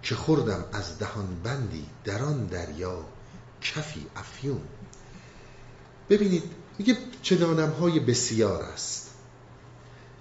[0.06, 3.04] که خوردم از دهان بندی در آن دریا
[3.62, 4.60] کفی افیون.
[6.10, 6.42] ببینید
[6.78, 9.10] میگه چه دانم های بسیار است.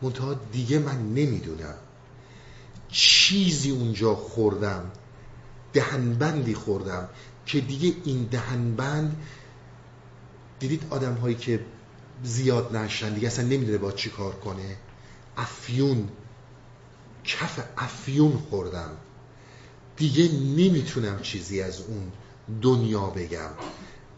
[0.01, 1.75] منتها دیگه من نمی‌دونم.
[2.89, 4.91] چیزی اونجا خوردم
[5.73, 7.09] دهنبندی خوردم
[7.45, 9.21] که دیگه این دهنبند
[10.59, 11.65] دیدید آدم هایی که
[12.23, 14.77] زیاد نشن دیگه اصلا نمی‌دونه با چی کار کنه.
[15.37, 16.09] افیون
[17.23, 18.97] کف افیون خوردم.
[19.97, 22.11] دیگه نمی‌تونم چیزی از اون
[22.61, 23.49] دنیا بگم.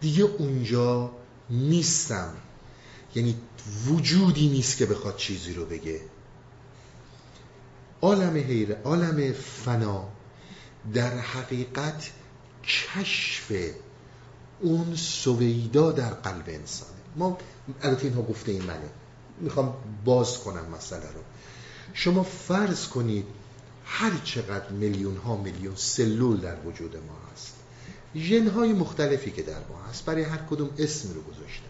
[0.02, 1.12] دیگه اونجا
[1.50, 2.34] نیستم.
[3.16, 3.36] یعنی
[3.88, 6.02] وجودی نیست که بخواد چیزی رو بگه.
[8.02, 10.08] عالم حیره عالم فنا
[10.94, 12.10] در حقیقت
[12.64, 13.52] کشف
[14.60, 16.92] اون سویدا در قلب انسانه.
[17.16, 17.38] ما
[17.82, 18.90] البته اینها گفته این منه.
[19.40, 19.74] می‌خوام
[20.06, 21.22] باز کنم مسئله رو.
[21.94, 23.26] شما فرض کنید
[23.90, 27.54] هر چقدر میلیون ها میلیون سلول در وجود ما هست
[28.16, 31.70] ژن های مختلفی که در ما هست برای هر کدوم اسم رو گذاشتن.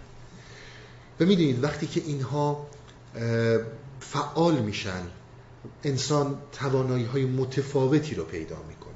[1.19, 2.67] و می‌دونید وقتی که اینها
[3.99, 5.01] فعال میشن
[5.83, 8.93] انسان توانایی های متفاوتی رو پیدا می‌کنه.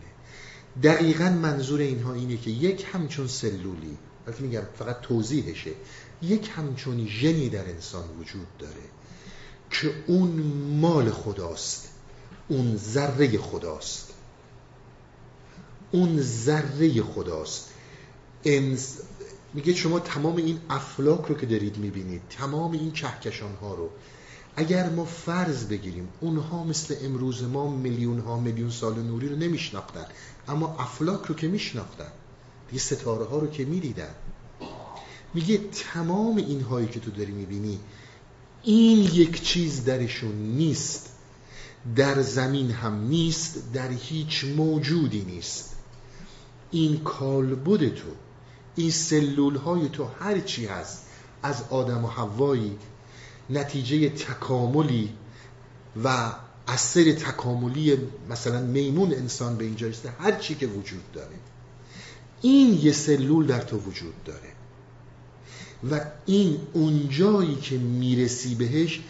[0.84, 3.97] دقیقا منظور اینها اینه که یک همچون سلولی
[4.28, 5.72] وقتی میگم فقط توضیحشه
[6.22, 8.84] یک همچون ژنی در انسان وجود داره
[9.72, 10.30] که اون
[10.80, 11.91] مال خداست.
[12.52, 14.14] اون ذره خداست.
[15.91, 17.70] اون ذره خداست.
[18.45, 18.97] انس...
[19.54, 23.89] میگه شما تمام این افلاک رو که دارید می‌بینید تمام این کهکشان ها رو
[24.56, 30.06] اگر ما فرض بگیریم اونها مثل امروز ما میلیون ها میلیون سال نوری رو نمیشناختن
[30.47, 32.12] اما افلاک رو که میشناختن
[32.70, 34.16] دیگه ستاره ها رو که می‌دیدن.
[35.34, 35.58] میگه
[35.93, 37.80] تمام این هایی که تو داری می‌بینی
[38.64, 41.11] این یک چیز درشون نیست.
[41.95, 45.75] در زمین هم نیست در هیچ موجودی نیست.
[46.71, 48.07] این کالبد تو
[48.75, 51.05] این سلول های تو هر چی هست
[51.43, 52.77] از آدم و حوایی
[53.49, 55.09] نتیجه تکاملی
[56.03, 56.32] و
[56.67, 57.97] اثر تکاملی
[58.29, 61.36] مثلا میمون انسان به اینجا رسیده هر چی که وجود داره.
[62.41, 64.51] این یه سلول در تو وجود داره.
[65.91, 69.01] و این اونجایی که می‌رسی بهش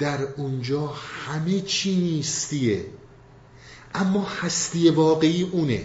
[0.00, 2.84] در اونجا همه چی نیستیه.
[3.94, 5.82] اما هستی واقعی اونه.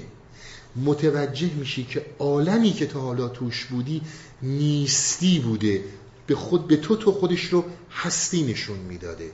[0.75, 4.01] متوجه میشی که عالمی که تا حالا توش بودی
[4.41, 5.83] نیستی بوده.
[6.27, 9.31] به خود به تو تو خودش رو هستی نشون می‌داده.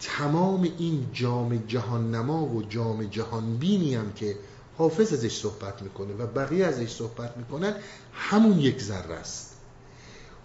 [0.00, 4.36] تمام این جام جهان نما و جام جهان بینی هم که
[4.78, 7.74] حافظ ازش صحبت می‌کنه و بقیه ازش صحبت می‌کنن
[8.12, 9.50] همون یک ذره است.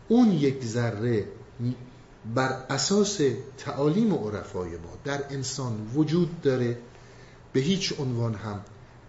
[0.08, 1.26] اون یک ذره
[2.26, 3.22] بر اساس
[3.58, 6.78] تعالیم عرفای ما در انسان وجود داره
[7.54, 8.62] به هیچ عنوان هم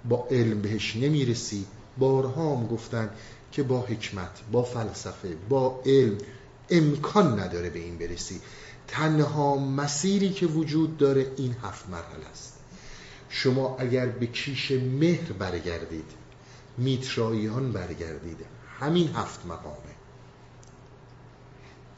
[0.09, 1.67] با علم بهش نمی‌رسی.
[1.99, 3.11] بارها هم گفتن
[3.53, 6.19] که با حکمت با فلسفه با علم
[6.71, 8.41] امکان نداره به این برسی.
[8.89, 12.53] تنها مسیری که وجود داره این هفت مرحله است.
[13.29, 16.11] شما اگر به کیش مهر برگردید
[16.79, 18.39] میتراییان برگردید.
[18.81, 19.92] همین هفت مقامه.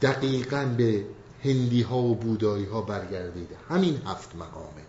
[0.01, 1.05] دقیقا به
[1.43, 4.81] هندی ها و بودایی ها برگردید همین هفت مقامه.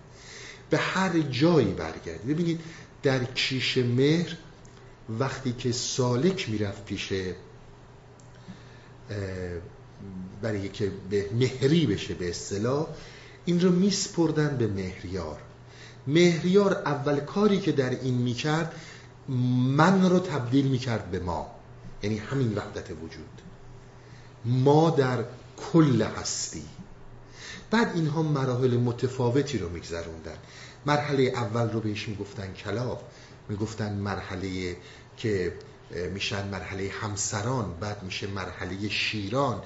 [0.71, 2.61] به هر جایی برگردید ببینید
[3.03, 4.37] در کیش مهر
[5.19, 7.13] وقتی که سالک می‌رفت پیش
[10.43, 12.87] برای که به مهری بشه به اصطلاح
[13.45, 15.39] این رو میسپردن به مهریار.
[16.07, 18.75] مهریار اول کاری که در این می‌کرد
[19.77, 21.47] من رو تبدیل می‌کرد به ما.
[22.03, 23.43] یعنی همین وحدت وجود.
[24.45, 25.25] ما در
[25.73, 26.63] کل هستی.
[27.71, 30.37] بعد اینها مراحل متفاوتی رو میگذروندن.
[30.87, 33.03] مرحله اول رو بهش می‌گفتن کلاب.
[33.49, 34.77] می‌گفتن مرحله
[35.17, 35.55] که
[36.15, 39.63] میشن مرحله همسران بعد میشه مرحله شیران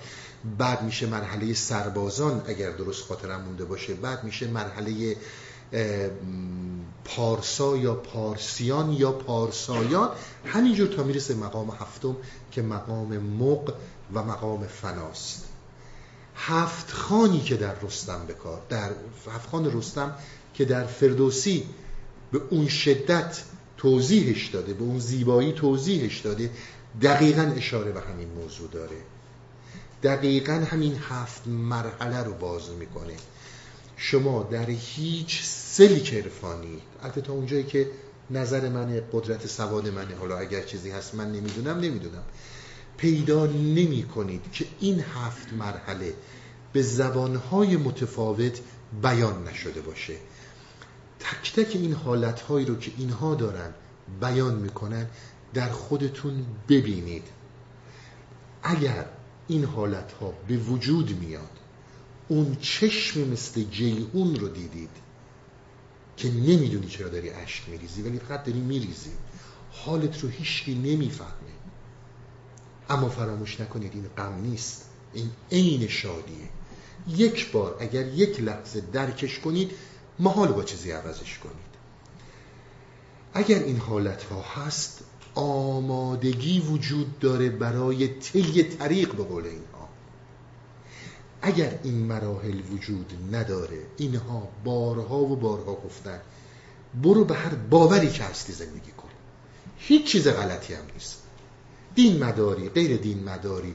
[0.59, 5.17] بعد میشه مرحله سربازان اگر درست خاطرم مونده باشه بعد میشه مرحله
[7.05, 10.11] پارسا یا پارسیان یا پارسایان.
[10.47, 12.17] همینجور تا می‌رسه مقام هفتم
[12.53, 13.75] که مقام مق
[14.15, 15.45] و مقام فناست.
[16.35, 18.91] هفت خانی که در رستم بکار در
[19.35, 20.15] هفت خان رستم
[20.55, 21.67] که در فردوسی
[22.33, 23.43] به اون شدت
[23.77, 26.51] توضیحش داده به اون زیبایی توضیحش داده
[27.03, 28.97] دقیقا اشاره به همین موضوع داره.
[30.03, 33.15] دقیقا همین هفت مرحله رو باز می‌کنه.
[33.97, 37.91] شما در هیچ سلک عرفانی البته تا اونجایی که
[38.31, 42.23] نظر منه قدرت سواد منه حالا اگر چیزی هست من نمی‌دونم نمی‌دونم.
[43.01, 46.15] پیدا نمی کنید که این هفت مرحله
[46.73, 48.61] به زبانهای متفاوت
[49.03, 50.17] بیان نشده باشه.
[51.21, 53.75] تک تک این حالتهایی رو که اینها دارن
[54.21, 55.07] بیان می‌کنن
[55.55, 57.23] در خودتون ببینید.
[58.63, 59.07] اگر
[59.49, 61.51] این حالتها به وجود میاد
[62.29, 64.91] اون چشم مثل جیهون رو دیدید
[66.17, 69.11] که نمی‌دونی چرا داری اشک میریزی ولی فقط داری میریزی
[69.73, 71.60] حالت رو هیچکی نمی‌فهمه.
[72.91, 74.85] اما فراموش نکنید این غم نیست.
[75.15, 76.49] این عین شادیه.
[77.09, 79.71] یک بار اگر یک لحظه درکش کنید
[80.19, 81.71] محال با چیزی عوضش کنید.
[83.35, 89.89] اگر این حالت ها هست آمادگی وجود داره برای طی طریق به قول اینها.
[91.43, 96.21] اگر این مراحل وجود نداره اینها بارها و بارها گفتن
[97.03, 99.09] برو به هر باوری که هستی زندگی کن.
[99.79, 101.23] هیچ چیز غلطی هم نیست.
[101.95, 103.75] دین مداری غیر دین مداری.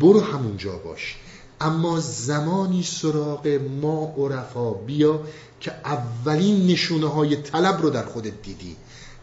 [0.00, 1.16] برو همونجا باش.
[1.60, 3.48] اما زمانی سراغ
[3.82, 5.20] ما عرفا بیا
[5.60, 8.76] که اولین نشونه های طلب رو در خودت دیدی.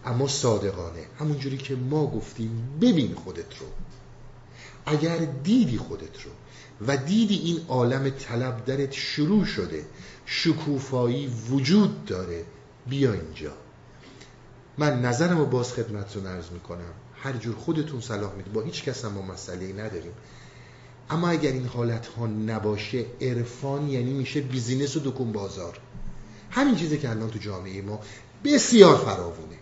[0.05, 3.65] اما صادقانه همونجوری که ما گفتیم ببین خودت رو.
[4.86, 6.32] اگر دیدی خودت رو
[6.88, 9.86] و دیدی این عالم طلب درت شروع شده
[10.25, 12.45] شکوفایی وجود داره
[12.89, 13.53] بیا اینجا.
[14.78, 16.93] من نظرم رو باز خدمتتون عرض می‌کنم.
[17.24, 20.13] هر جور خودتون صلاح میده با هیچ کس ما مسئله نداریم.
[21.09, 25.80] اما اگر این حالت ها نباشه عرفان یعنی میشه بیزینس و دکون بازار.
[26.51, 27.99] همین چیزی که الان تو جامعه ما
[28.43, 29.57] بسیار فراوونه.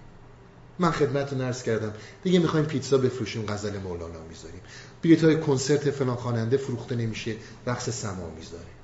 [0.79, 1.93] من خدمت نرس کردم.
[2.23, 4.61] دیگه می‌خوایم پیتزا بفروشیم غزل مولانا می‌ذاریم.
[5.01, 7.35] بیلیت های کنسرت فلان خواننده فروخته نمیشه
[7.67, 8.74] رقص سما می‌ذاره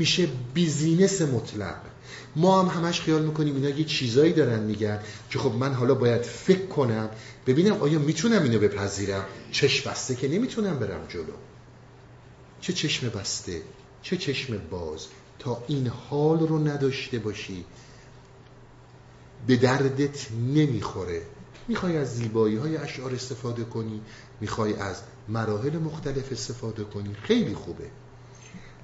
[0.00, 1.76] میشه بیزینس مطلق.
[2.36, 4.98] ما هم همش خیال می‌کنیم اینا یه چیزایی دارن میگن
[5.30, 7.10] که خب من حالا باید فکر کنم
[7.46, 11.32] ببینم آیا می‌تونم اینو بپذیرم؟ چشم بسته که نمی‌تونم برم جلو.
[12.60, 13.62] چه چشم بسته
[14.02, 15.06] چه چشم باز
[15.38, 17.64] تا این حال رو نداشته باشی.
[19.46, 21.22] به دردت نمی‌خوره.
[21.68, 24.00] می‌خوای از زیبایی های اشعار استفاده کنی
[24.40, 24.96] می‌خوای از
[25.28, 27.14] مراحل مختلف استفاده کنی.
[27.22, 27.90] خیلی خوبه.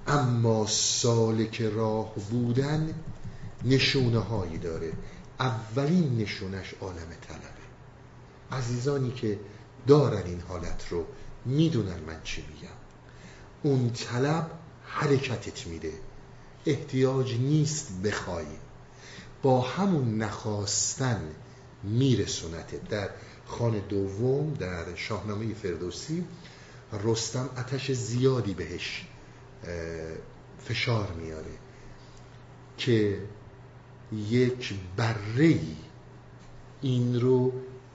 [0.06, 2.94] اما سالک راه بودن
[3.64, 4.92] نشونه هایی داره.
[5.40, 7.66] اولین نشونش عالم طلبه.
[8.52, 9.38] عزیزانی که
[9.86, 11.04] دارن این حالت رو
[11.44, 12.76] می‌دونن من چی میگم.
[13.62, 14.50] اون طلب
[14.84, 15.92] حرکتت میده.
[16.66, 18.46] احتیاج نیست بخوای.
[19.42, 21.22] با همون نخواستن
[21.82, 22.88] میرسونتت.
[22.88, 23.10] در
[23.46, 26.24] خان دوم در شاهنامه فردوسی
[26.92, 29.06] رستم اتش زیادی بهش
[30.64, 31.58] فشار میاره
[32.78, 33.20] که
[34.12, 35.58] یک بره
[36.82, 37.52] این رو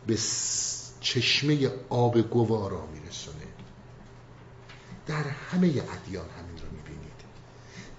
[0.08, 0.18] به
[1.02, 3.38] چشمه آب گوارا میرسونه.
[5.08, 7.12] در همه ادیان همین رو می‌بینید.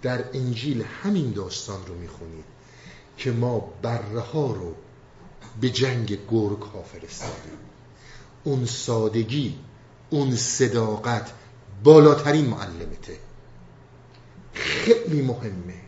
[0.03, 2.45] در انجیل همین داستان رو می‌خونید
[3.17, 4.75] که ما بره ها رو
[5.61, 7.59] به جنگ گرگ ها فرستادیم.
[8.45, 9.59] اون سادگی
[10.11, 11.33] اون صداقت
[11.85, 13.19] بالاترین معلمته.
[14.63, 15.81] خیلی مهمه.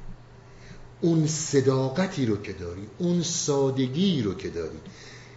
[1.01, 4.79] اون صداقتی رو که داری اون سادگی رو که داری.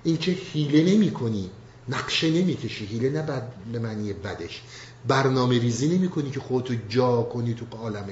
[0.03, 1.49] اینکه حیله نمی کنی
[1.89, 3.51] نقشه نمی کشی حیله نه بد
[3.81, 4.61] معنی بدش.
[5.07, 8.09] برنامه ریزی نمی کنی که خودتو جا کنی تو عالم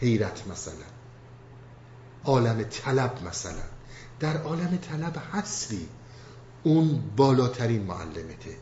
[0.00, 0.74] حیرت مثلا.
[2.24, 3.62] عالم طلب مثلا.
[4.20, 5.88] در عالم طلب هستی.
[6.62, 8.56] اون بالاترین معلمته.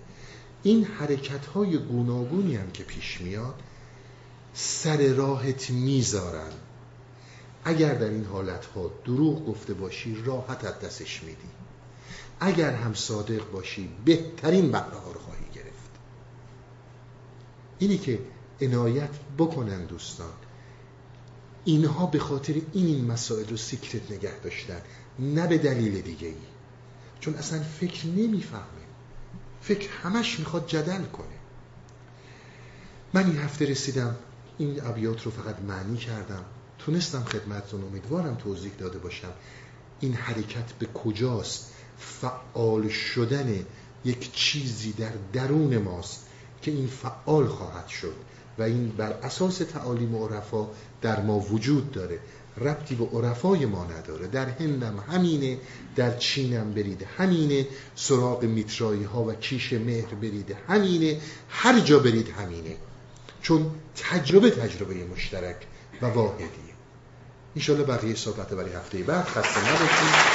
[0.63, 3.55] این حرکت های گوناگونی هم که پیش میاد
[4.61, 6.53] سر راهت می‌ذارن.
[7.65, 11.49] اگر در این حالت ها دروغ گفته باشی راحت از دستش میدی.
[12.41, 15.91] اگر هم صادق باشی بهترین بهره ها رو خواهی گرفت.
[17.79, 18.19] اینی که
[18.61, 20.33] عنایت بکنن دوستان.
[21.65, 24.81] اینها به خاطر این مسائل رو سیکرت نگه داشتن
[25.19, 26.35] نه به دلیل دیگه ای
[27.21, 28.63] چون اصلا فکر نمی‌فهمه.
[29.63, 31.27] فکر همش می‌خواد جدل کنه.
[33.15, 34.17] من این هفته رسیدم
[34.59, 36.45] این ابیات رو فقط معنی کردم.
[36.79, 39.33] تونستم خدمتتون امیدوارم توضیح داده باشم.
[40.01, 43.65] این حرکت به کجاست؟ فعال شدن
[44.05, 46.27] یک چیزی در درون ماست
[46.63, 48.15] که این فعال خواهد شد
[48.59, 50.69] و این بر اساس تعالیم عرفا
[51.03, 52.19] در ما وجود داره.
[52.57, 54.27] ربطی به عرفای ما نداره.
[54.27, 55.59] در هندم همینه
[55.97, 62.29] در چینم برید همینه سراغ میترایی ها و کیش مهر برید همینه هر جا برید
[62.29, 62.77] همینه.
[63.43, 63.71] چون
[64.11, 65.57] تجربه تجربه مشترک
[66.03, 66.49] و واحدیه.
[67.57, 70.29] انشالله بقیه صحبت برای هفته بعد خسته نباشید.